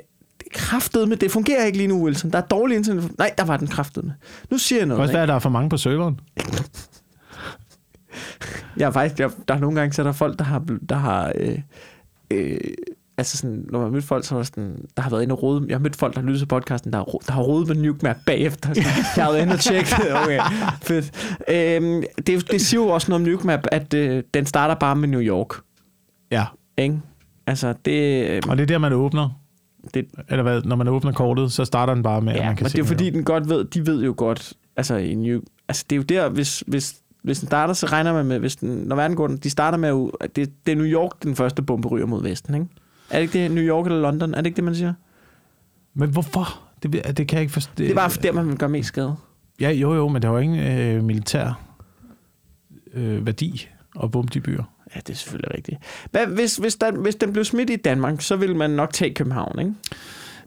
[0.53, 1.15] kraftedeme.
[1.15, 2.31] Det fungerer ikke lige nu, Wilson.
[2.31, 3.17] Der er dårlig internet.
[3.17, 4.13] Nej, der var den kraftedeme.
[4.51, 5.03] Nu siger jeg noget.
[5.03, 6.19] også at der er for mange på serveren.
[8.77, 10.95] Jeg er faktisk, jeg, der er nogle gange, så er der folk, der har, der
[10.95, 11.59] har øh,
[12.31, 12.57] øh,
[13.17, 15.65] altså sådan, når man mødt folk, så der sådan, der har været inde og rode,
[15.67, 17.75] jeg har mødt folk, der har lyttet til podcasten, der har, der har rodet med
[17.75, 18.69] Nuke Map bagefter.
[18.69, 18.83] Sådan,
[19.17, 19.89] jeg har været inde og tjekke.
[20.23, 20.39] Okay,
[20.81, 21.35] fedt.
[21.49, 24.95] Øhm, det, det siger jo også noget om Nuke Map, at øh, den starter bare
[24.95, 25.53] med New York.
[26.31, 26.45] Ja,
[26.77, 26.99] Ikke?
[27.47, 29.29] Altså, det, øh, og det er der, man åbner.
[29.93, 32.55] det, Eller hvad, når man åbner kortet, så starter den bare med, at ja, man
[32.55, 35.15] kan men se det er fordi, den godt ved, de ved jo godt, altså i
[35.15, 38.39] New, altså det er jo der, hvis, hvis, hvis den starter, så regner man med,
[38.39, 41.23] hvis den, når verden går, de starter med, at at det, det er New York,
[41.23, 42.67] den første bombe ryger mod Vesten, ikke?
[43.09, 44.33] Er det ikke det, New York eller London?
[44.33, 44.93] Er det ikke det, man siger?
[45.93, 46.59] Men hvorfor?
[46.83, 47.71] Det, det kan jeg ikke forstå.
[47.77, 49.15] Det er bare der, man gøre mest skade.
[49.59, 51.59] Ja, jo, jo, men der var ingen øh, militær
[52.93, 53.67] øh, værdi
[54.03, 54.63] at bombe de byer.
[54.95, 55.77] Ja, det er selvfølgelig rigtigt.
[56.11, 59.13] Hvad, hvis, hvis, der, hvis den blev smidt i Danmark, så ville man nok tage
[59.13, 59.73] København, ikke?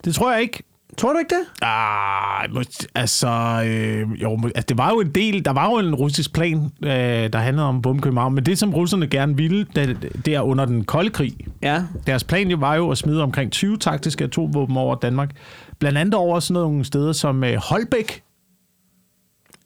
[0.04, 0.62] Det tror jeg ikke.
[0.98, 1.62] Tror du ikke det?
[1.66, 2.48] Ah,
[2.94, 3.28] altså,
[3.66, 6.90] øh, jo, altså, det var jo en del, der var jo en russisk plan, øh,
[7.32, 9.94] der handlede om bombe København, men det, som russerne gerne ville, da,
[10.26, 13.76] der under den kolde krig, Ja, Deres plan jo var jo at smide omkring 20
[13.76, 15.30] taktiske atomvåben over Danmark.
[15.78, 18.22] Blandt andet over sådan nogle steder som øh, Holbæk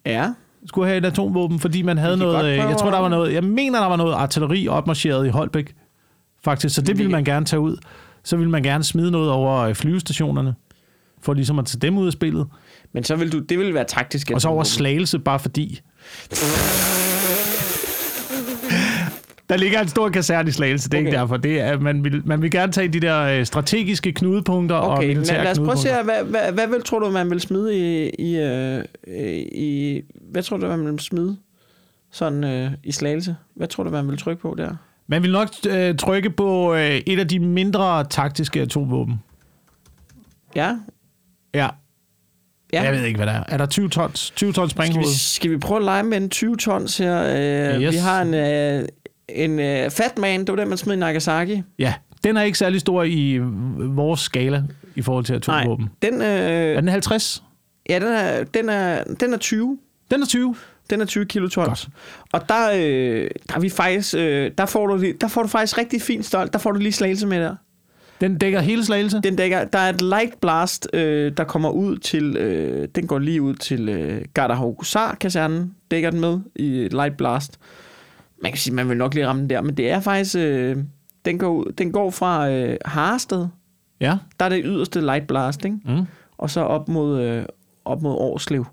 [0.06, 0.32] ja.
[0.66, 2.44] skulle have et atomvåben, fordi man havde noget...
[2.44, 3.32] øh, Jeg tror, der var noget...
[3.34, 5.74] Jeg mener, der var noget artilleri opmarcheret i Holbæk,
[6.44, 6.74] faktisk.
[6.74, 7.76] Så det vi ville man gerne tage ud.
[8.24, 10.54] Så ville man gerne smide noget over øh, flyvestationerne,
[11.24, 12.46] for ligesom at tage dem ud af spillet.
[12.92, 14.30] Men så vil du, det vil være taktisk.
[14.30, 15.80] Og så over slagelse, bare fordi.
[19.48, 21.06] Der ligger en stor kaserne i Slagelse, det er okay.
[21.06, 21.36] ikke derfor.
[21.36, 25.06] Det er, man, vil, man vil gerne tage de der øh, strategiske knudepunkter og Okay,
[25.06, 27.40] men militære lad os prøve at se, hvad, hvad, hvad vil, tror du, man vil
[27.40, 28.84] smide i, i, øh,
[29.52, 30.00] i...
[30.30, 31.36] Hvad tror du, man vil smide
[32.10, 33.36] sådan øh, i slagelse?
[33.54, 34.76] Hvad tror du, man vil trykke på der?
[35.06, 39.22] Man vil nok øh, trykke på øh, et af de mindre taktiske atomvåben.
[40.56, 40.76] Ja?
[41.54, 41.68] Ja.
[42.72, 42.82] Ja.
[42.82, 43.42] Jeg ved ikke, hvad der er.
[43.48, 45.14] Er der 20 tons, 20 tons Skal vi, springhoved?
[45.14, 47.24] skal vi prøve at lege med en 20 tons her?
[47.74, 47.92] Øh, Yes.
[47.92, 48.88] Vi har en, øh,
[49.28, 51.62] en øh, Fat Man, det var den, man smed i Nagasaki.
[51.78, 51.94] Ja.
[52.24, 53.38] Den er ikke særlig stor i
[53.78, 54.62] vores skala
[54.94, 55.88] i forhold til atomvåben.
[56.02, 57.42] Den, Er øh, den 50?
[57.88, 59.78] ja, den er, den, er, den er 20.
[60.10, 60.54] Den er 20.
[60.90, 61.66] Den er 20 kilotons.
[61.66, 61.88] Godt.
[62.32, 65.78] Og der, øh, der er vi faktisk, øh, der, får du, der får du faktisk
[65.78, 66.52] rigtig fint stolt.
[66.52, 67.54] Der får du lige slagelse med der.
[68.20, 69.20] Den dækker hele Slagelse?
[69.20, 73.18] Den dækker, der er et light blast, øh, der kommer ud til, øh, den går
[73.18, 77.58] lige ud til øh, Gardahogusar-kasernen, dækker den med i light blast.
[78.42, 80.76] Man kan sige, man vil nok lige ramme den der, men det er faktisk, øh,
[81.24, 83.46] den, går, den går fra øh, Harsted,
[84.00, 84.16] Ja.
[84.40, 85.76] der er det yderste light blast, ikke?
[85.84, 86.06] Mm.
[86.38, 87.44] og så op mod, øh,
[87.84, 88.66] op mod Årslev.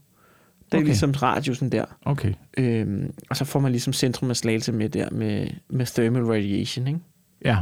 [0.65, 0.85] Det er okay.
[0.85, 1.85] ligesom radiusen der.
[2.05, 2.33] Okay.
[2.57, 6.87] Øhm, og så får man ligesom centrum af slagelse med der med, med thermal radiation,
[6.87, 6.99] ikke?
[7.45, 7.57] Ja.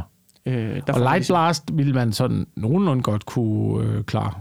[0.46, 4.32] Øh, der Og Light ligesom, Blast ville man sådan nogenlunde godt kunne øh, klare.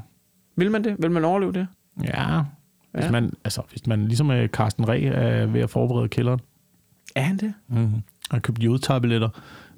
[0.56, 0.96] Vil man det?
[1.00, 1.68] Vil man overleve det?
[2.04, 2.42] Ja.
[2.92, 3.12] Hvis, Ja.
[3.12, 6.40] man, altså, hvis man ligesom øh, Carsten Reh er ved at forberede kælderen,
[7.16, 7.54] Er han det?
[7.68, 7.92] mm.
[8.32, 9.30] og købt jodtabletter,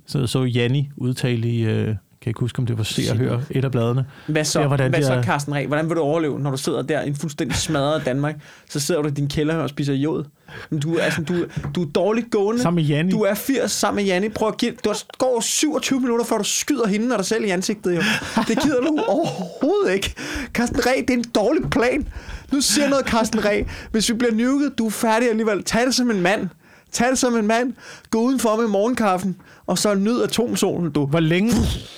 [0.06, 3.40] så så Janni udtale i, øh, kan ikke huske, om det var Se og Hør,
[3.52, 4.06] et af bladene.
[4.28, 5.68] Hvad så, ja, hvordan hvad så er- Carsten Reh?
[5.68, 8.36] Hvordan vil du overleve, når du sidder der i en fuldstændig smadret Danmark?
[8.70, 10.24] Så sidder du i din kælder og spiser jod.
[10.70, 11.46] Men du, er altså, du,
[11.76, 12.62] du er dårligt gående.
[12.62, 13.12] Sammen med Janni.
[13.12, 14.30] Du er 80 sammen med Janni.
[14.30, 17.50] Prøv at give, du går 27 minutter, før du skyder hende og dig selv i
[17.50, 17.96] ansigtet.
[17.96, 18.02] Jo.
[18.48, 20.14] Det gider du overhovedet ikke.
[20.54, 22.08] Carsten Reh, det er en dårlig plan.
[22.52, 23.66] Nu siger noget, Carsten Reh.
[23.92, 25.64] Hvis vi bliver nuket, du er færdig alligevel.
[25.64, 26.50] Tag det som en mand.
[26.92, 27.74] Tag det som en mand.
[28.10, 29.36] Gå udenfor med morgenkaffen,
[29.66, 31.06] og så nyd atomsolen, du.
[31.06, 31.52] Hvor længe,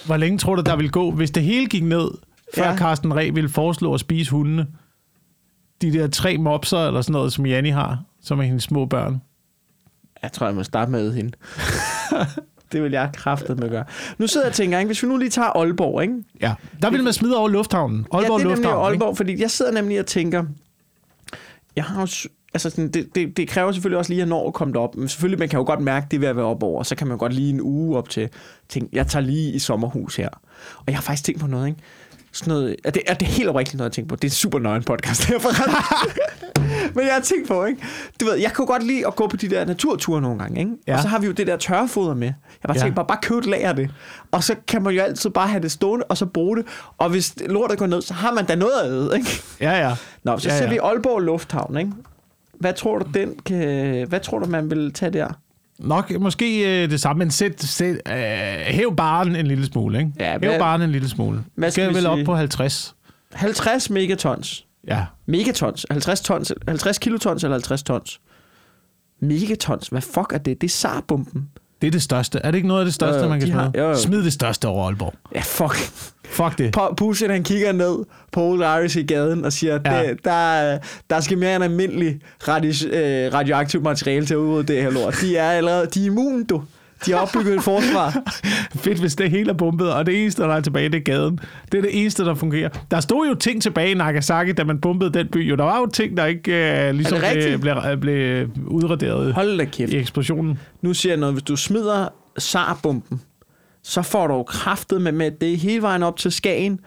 [0.06, 2.10] hvor længe tror du, der vil gå, hvis det hele gik ned,
[2.56, 2.78] før ja.
[2.78, 4.68] Carsten Reh ville foreslå at spise hundene?
[5.82, 9.22] De der tre mopser eller sådan noget, som Janni har, som er hendes små børn.
[10.24, 11.32] Jeg tror, jeg må starte med hende.
[12.72, 13.86] det vil jeg kraftet med at gøre.
[14.18, 14.88] Nu sidder jeg og tænker, ikke?
[14.88, 16.14] hvis vi nu lige tager Aalborg, ikke?
[16.42, 16.54] Ja.
[16.82, 18.06] Der vil man smide over lufthavnen.
[18.12, 18.92] Aalborg ja, det er nemlig Lufthavn.
[18.92, 20.44] Aalborg, fordi jeg sidder nemlig og tænker,
[21.76, 24.54] jeg har jo, altså sådan, det, det, det, kræver selvfølgelig også lige at nå at
[24.54, 26.84] komme derop, men selvfølgelig, man kan jo godt mærke, det ved at være op over,
[26.84, 28.30] så kan man godt lige en uge op til,
[28.70, 30.30] tænke, jeg tager lige i sommerhus her.
[30.78, 31.80] Og jeg har faktisk tænkt på noget, ikke?
[32.32, 34.16] Sådan noget, er det, er det helt oprigtigt noget, jeg tænker på?
[34.16, 35.50] Det er en super nøgen podcast herfra.
[36.96, 37.84] Men jeg har tænkt på, ikke?
[38.20, 40.72] Du ved, jeg kunne godt lide at gå på de der naturture nogle gange, ikke?
[40.88, 40.96] Ja.
[40.96, 42.28] Og så har vi jo det der tørrefoder med.
[42.28, 42.82] Jeg har bare Ja.
[42.82, 43.90] tænkt mig, bare købe et lager det.
[44.32, 46.66] Og så kan man jo altid bare have det stående, og så bruge det.
[46.98, 49.30] Og hvis lortet går ned, så har man da noget at æde, ikke?
[49.62, 49.96] Ja, ja.
[50.24, 50.72] Nå, så Ja, ja, ser ja.
[50.72, 51.92] vi Aalborg Lufthavn, ikke?
[52.64, 55.28] Hvad tror du, den kan, hvad tror du, man vil tage der?
[55.80, 58.14] Nok måske øh, det samme, men sæt, sæt, øh,
[58.66, 60.12] hæv baren en lille smule, ikke?
[60.20, 61.44] Ja, hæv hvad- baren en lille smule.
[61.56, 62.96] hvad skal skal vi vel op på 50.
[63.34, 64.66] 50 megatons.
[64.88, 65.06] Ja.
[65.26, 65.86] Megatons.
[65.92, 68.20] 50, tons, 50 kilotons eller 50 tons?
[69.20, 69.88] Megatons?
[69.88, 70.62] Hvad fuck er det?
[70.62, 71.50] Det er SAR-bomben.
[71.82, 72.40] Det er det største.
[72.44, 73.84] Er det ikke noget af det største, jo, man kan har- smide?
[73.84, 73.98] jo, jo.
[73.98, 75.14] Smid det største over Aalborg.
[75.36, 75.76] Ja, fuck.
[76.34, 76.76] Fuck det.
[76.98, 77.96] Putin, han kigger ned
[78.32, 80.04] på Old Irish i gaden og siger, Ja.
[80.26, 80.78] der,
[81.10, 85.16] der skal mere end almindelig radio, øh, radioaktivt materiale til at udrydde det her lort.
[85.22, 86.62] De er allerede, de er immune, du.
[87.06, 88.24] De har opbygget et forsvar.
[88.84, 91.40] Fedt, hvis det hele er bombet, og det eneste, der er tilbage, det er gaden.
[91.72, 92.70] Det er det eneste, der fungerer.
[92.92, 95.50] Der stod jo ting tilbage i Nagasaki, da man bombede den by.
[95.50, 99.66] Jo, der var jo ting, der ikke øh, ligesom blev, blev, blev udraderet Hold da
[99.66, 99.94] kæft.
[99.94, 100.60] i eksplosionen.
[100.82, 101.36] Nu siger jeg noget.
[101.36, 102.08] Hvis du smider
[102.38, 103.22] SAR-bomben,
[103.84, 106.80] så får du kraftet med, med det hele vejen op til Skagen.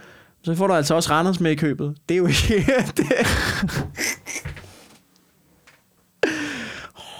[0.42, 1.94] Så får du altså også Randers med i købet.
[2.08, 2.64] Det er jo ikke...
[2.96, 3.06] det...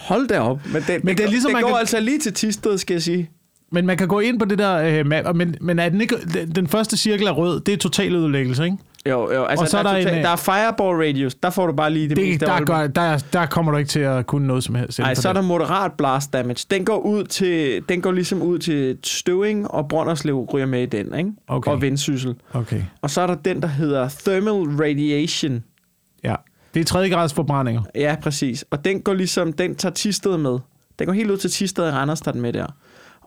[0.08, 0.60] Hold da op.
[0.72, 2.94] Men det, Men det er ligesom, det man går kan- altså lige til Tisted, skal
[2.94, 3.30] jeg sige.
[3.72, 6.16] Men man kan gå ind på det der øh, map, men, men er den, ikke,
[6.34, 8.76] den, den første cirkel er rød, det er total ødelæggelse, ikke?
[9.10, 9.44] Jo, jo.
[9.44, 11.34] Altså, Og så der, er er der total, en, øh, der er fireball radius.
[11.34, 13.88] Der får du bare lige det, Det, meste der, gør, der, der kommer du ikke
[13.88, 14.98] til at kunne noget som helst.
[14.98, 16.66] Nej, så er der moderat blast damage.
[16.70, 20.86] Den går ud til, den går ligesom ud til Støving, og Brønderslev ryger med i
[20.86, 21.30] den, ikke?
[21.48, 21.70] Okay.
[21.70, 22.34] Og Vendsyssel.
[22.52, 25.62] Okay, Og så er der den, der hedder thermal radiation.
[26.24, 26.34] ja.
[26.74, 27.82] Det er tredje grads forbrændinger.
[27.94, 28.64] Ja, præcis.
[28.70, 30.58] Og den går ligesom, den tager Tisted med.
[30.98, 32.66] Den går helt ud til Tisted i Randers, der er den med der.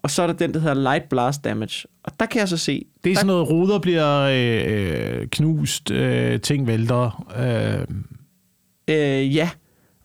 [0.02, 1.88] Og så er der den, der hedder Light Blast Damage.
[2.04, 2.86] Og der kan jeg så se...
[3.04, 7.26] Det er der, sådan noget, ruder bliver øh, knust, øh, ting vælter.
[7.39, 7.95] Øh,
[8.89, 9.50] Øh, ja.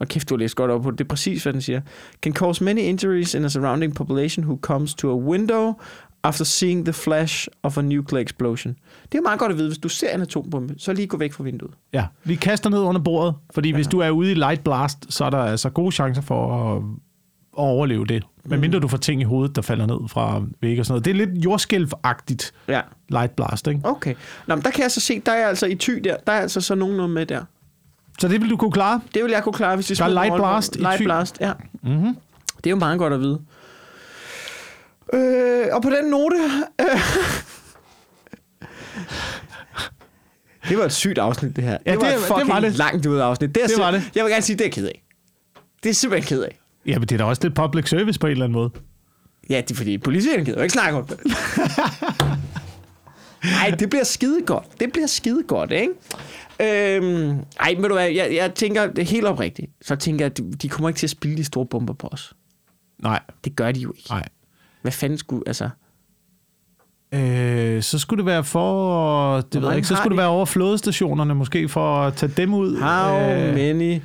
[0.00, 0.98] Og kæft, du har læst godt op på det.
[0.98, 1.80] Det er præcis, hvad den siger.
[2.22, 5.74] Can cause many injuries in a surrounding population who comes to a window
[6.22, 8.76] after seeing the flash of a nuclear explosion.
[9.12, 11.32] Det er meget godt at vide, hvis du ser en atombombe, så lige gå væk
[11.32, 11.72] fra vinduet.
[11.92, 13.74] ja, vi kaster ned under bordet, fordi ja.
[13.74, 16.82] hvis du er ude i light blast, så er der altså gode chancer for at,
[17.56, 18.22] overleve det.
[18.44, 21.04] Men mindre du får ting i hovedet, der falder ned fra væg og sådan noget.
[21.04, 22.80] Det er lidt jordskælvagtigt Ja.
[23.08, 23.80] light blast, ikke?
[23.84, 24.14] Okay.
[24.46, 26.40] Nå, men der kan jeg så se, der er altså i ty der, der er
[26.40, 27.44] altså så nogen med der.
[28.18, 29.00] Så det vil du kunne klare?
[29.14, 31.04] Det vil jeg kunne klare, hvis det Der er light blast i Light Thy.
[31.04, 31.52] blast, ja.
[31.82, 32.16] Mm-hmm.
[32.56, 33.40] Det er jo meget godt at vide.
[35.12, 36.36] Øh, og på den note...
[36.80, 36.86] Øh,
[40.68, 41.78] det var et sygt afsnit, det her.
[41.86, 42.76] Ja, det var det- et det fucking var det.
[42.76, 43.54] langt ud afsnit.
[43.54, 44.10] Det, er Det var det.
[44.14, 45.02] Jeg vil gerne sige, det er jeg ked af.
[45.82, 46.58] Det er simpelthen ked af.
[46.86, 48.70] Ja, men det er da også lidt public service på en eller anden måde.
[49.50, 51.18] Ja, det er fordi politikerne gider jo ikke snakke om det.
[53.44, 54.80] Nej, det bliver skide godt.
[54.80, 55.92] Det bliver skide godt, ikke?
[56.60, 60.30] Øhm, ej, ved du hvad, jeg, jeg tænker, det er helt oprigtigt, så tænker jeg,
[60.30, 62.34] at de, kommer ikke til at spille de store bomber på os.
[63.02, 64.10] Nej, Det gør de jo ikke.
[64.10, 64.22] nej.
[64.82, 65.68] Hvad fanden skulle, altså...
[67.12, 70.18] Øh, så skulle det være for, det ved jeg ikke, så skulle det de?
[70.18, 72.76] være over flådestationerne måske, for at tage dem ud.
[72.80, 74.00] How Øh, many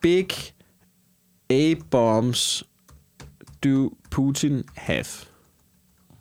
[0.00, 0.26] big
[1.54, 2.64] A-bombs
[3.64, 5.04] do Putin have?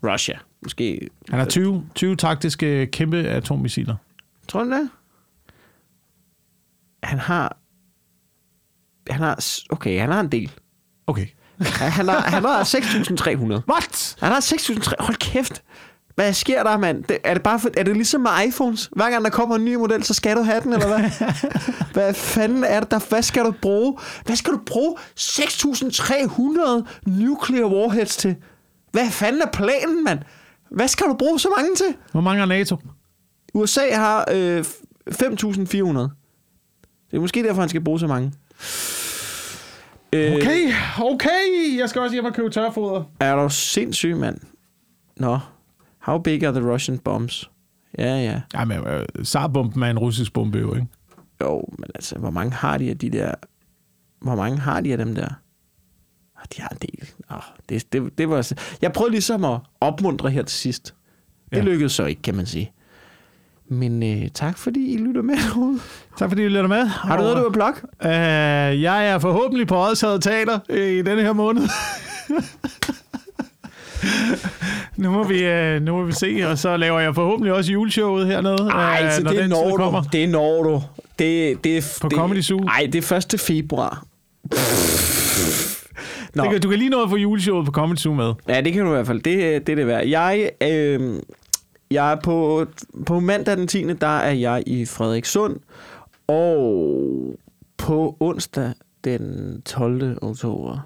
[0.03, 0.39] Russia.
[0.63, 1.09] Måske.
[1.29, 3.95] han har 20, 20 taktiske kæmpe atommissiler.
[4.47, 4.89] Tror du det?
[7.03, 7.57] Han har...
[9.09, 9.39] Han har...
[9.69, 10.51] Okay, han har en del.
[11.07, 11.27] Okay.
[11.59, 12.63] Han har, han har
[13.63, 13.71] 6.300.
[13.73, 14.15] What?
[14.19, 14.93] Han har 6.300.
[14.99, 15.63] Hold kæft.
[16.15, 17.03] Hvad sker der, mand?
[17.03, 18.89] Det, er, det bare for, er det ligesom med iPhones?
[18.95, 21.29] Hver gang der kommer en ny model, så skal du have den, eller hvad?
[21.93, 22.99] hvad fanden er det der?
[23.09, 23.97] Hvad skal du bruge?
[24.25, 28.35] Hvad skal du bruge 6.300 nuclear warheads til?
[28.91, 30.19] Hvad fanden er planen, mand?
[30.71, 31.95] Hvad skal du bruge så mange til?
[32.11, 32.77] Hvor mange er NATO?
[33.53, 35.15] USA har øh, 5.400.
[37.11, 38.33] Det er måske derfor, han skal bruge så mange.
[40.13, 41.77] Øh, Okay, okay.
[41.77, 43.03] Jeg skal også hjem og købe tørfoder.
[43.19, 44.37] Er du sindssyg, mand?
[45.17, 45.39] Nå.
[46.03, 47.49] How big are the Russian bombs?
[47.97, 48.41] Ja, ja.
[48.53, 50.87] Ja, men øh, Saar-bomben er en russisk bombe jo, ikke?
[51.41, 53.31] Jo, men altså, hvor mange har de af de der...
[54.21, 55.25] Hvor mange har de af dem der?
[56.37, 57.09] Ah, de har en del.
[57.29, 57.37] Oh,
[57.69, 58.51] det, det, det var,
[58.81, 60.93] jeg prøvede ligesom at opmuntre her til sidst.
[61.51, 61.61] Det Ja.
[61.63, 62.71] lykkedes så ikke, kan man sige.
[63.67, 65.79] Men øh, tak, fordi I lytter med derude.
[66.17, 66.85] Tak fordi I lytter med.
[66.85, 67.73] Har du noget, du vil blog?
[68.05, 71.61] Uh, jeg er forhåbentlig på Odshavet Teater øh, i denne her måned.
[74.97, 78.27] nu, må vi, uh, nu må vi se, og så laver jeg forhåbentlig også juleshowet
[78.27, 78.55] hernede.
[78.65, 79.77] Nej, øh, så når det den når du.
[79.77, 80.01] kommer.
[80.03, 80.81] Det når du.
[81.19, 82.59] Det, det, er- På det, Comedy Zoo?
[82.59, 83.39] Nej, det er 1.
[83.39, 84.03] februar.
[86.35, 86.43] Nå.
[86.51, 88.33] Det du kan lige nå at få juleshowet på Comedy Zoo med.
[88.47, 89.21] Ja, det kan du i hvert fald.
[89.21, 90.05] Det, det er det værd.
[90.05, 91.19] Jeg, øh,
[91.91, 92.65] jeg er på,
[93.05, 93.93] på mandag den 10.
[93.93, 95.57] der er jeg i Frederikssund.
[96.27, 97.37] Og
[97.77, 98.73] på onsdag
[99.03, 100.17] den 12.
[100.21, 100.77] oktober,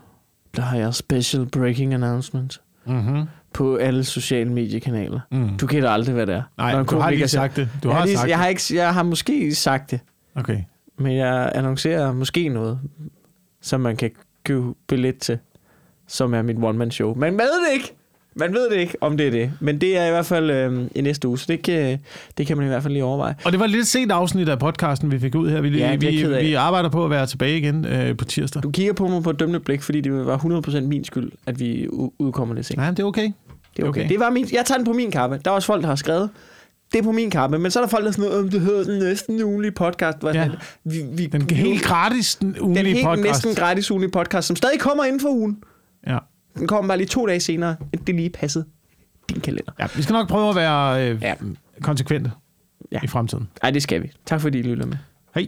[0.56, 3.24] der har jeg special breaking announcement Mm-hmm.
[3.54, 5.20] På alle sociale mediekanaler.
[5.32, 5.58] Mm.
[5.58, 6.42] Du kan da aldrig være der.
[6.58, 7.70] Nej, Når du har lige sagt det.
[7.84, 8.50] Du jeg har, har, lige, sagt jeg, har det.
[8.72, 10.00] ikke, jeg har måske sagt det,
[10.36, 10.60] Okay.
[10.98, 12.80] men jeg annoncerer måske noget,
[13.62, 14.12] som man kan
[14.44, 15.40] købe billet til,
[16.08, 17.14] som er mit one-man-show.
[17.16, 17.94] Man ved det ikke!
[18.40, 19.52] Man ved det ikke, om det er det.
[19.60, 22.00] Men det er i hvert fald øh, i næste uge, så det kan,
[22.38, 23.36] det kan man i hvert fald lige overveje.
[23.46, 25.62] Og det var et lidt sent afsnit af podcasten, vi fik ud her.
[25.62, 28.64] Vi, Ja, vi, vi arbejder på at være tilbage igen øh, på tirsdag.
[28.64, 31.60] Du kigger på mig på et dømmende blik, fordi det var 100% min skyld, at
[31.60, 31.88] vi
[32.20, 32.78] udkommer lidt sent.
[32.78, 33.32] Nej, det er okay.
[33.78, 34.02] Det er okay.
[34.02, 34.10] okay.
[34.10, 35.40] Det var min, jeg tager den på min kappe.
[35.46, 36.30] Der er også folk, der har skrevet,
[36.94, 37.60] det er på min kappe.
[37.60, 39.72] Men så er der folk, der er sådan noget, om det hedder den næsten ugenlige
[39.72, 40.18] podcast.
[40.24, 40.44] Jeg Ja.
[40.44, 43.26] sådan, vi, vi, Den helt gratis den den ugenlige helt podcast.
[43.26, 45.58] næsten gratis ugenlige podcast, som stadig kommer inden for ugen.
[46.08, 46.18] Ja.
[46.58, 47.76] Den kommer bare lige to dage senere,
[48.08, 48.66] det lige passede
[49.30, 49.72] din kalender.
[49.80, 51.36] ja, vi skal nok prøve at være øh, Ja.
[51.82, 52.32] konsekvente
[52.92, 53.00] Ja.
[53.04, 53.48] i fremtiden.
[53.64, 54.12] Ej, det skal vi.
[54.26, 54.98] Tak fordi I lytter med.
[55.36, 55.48] Hej.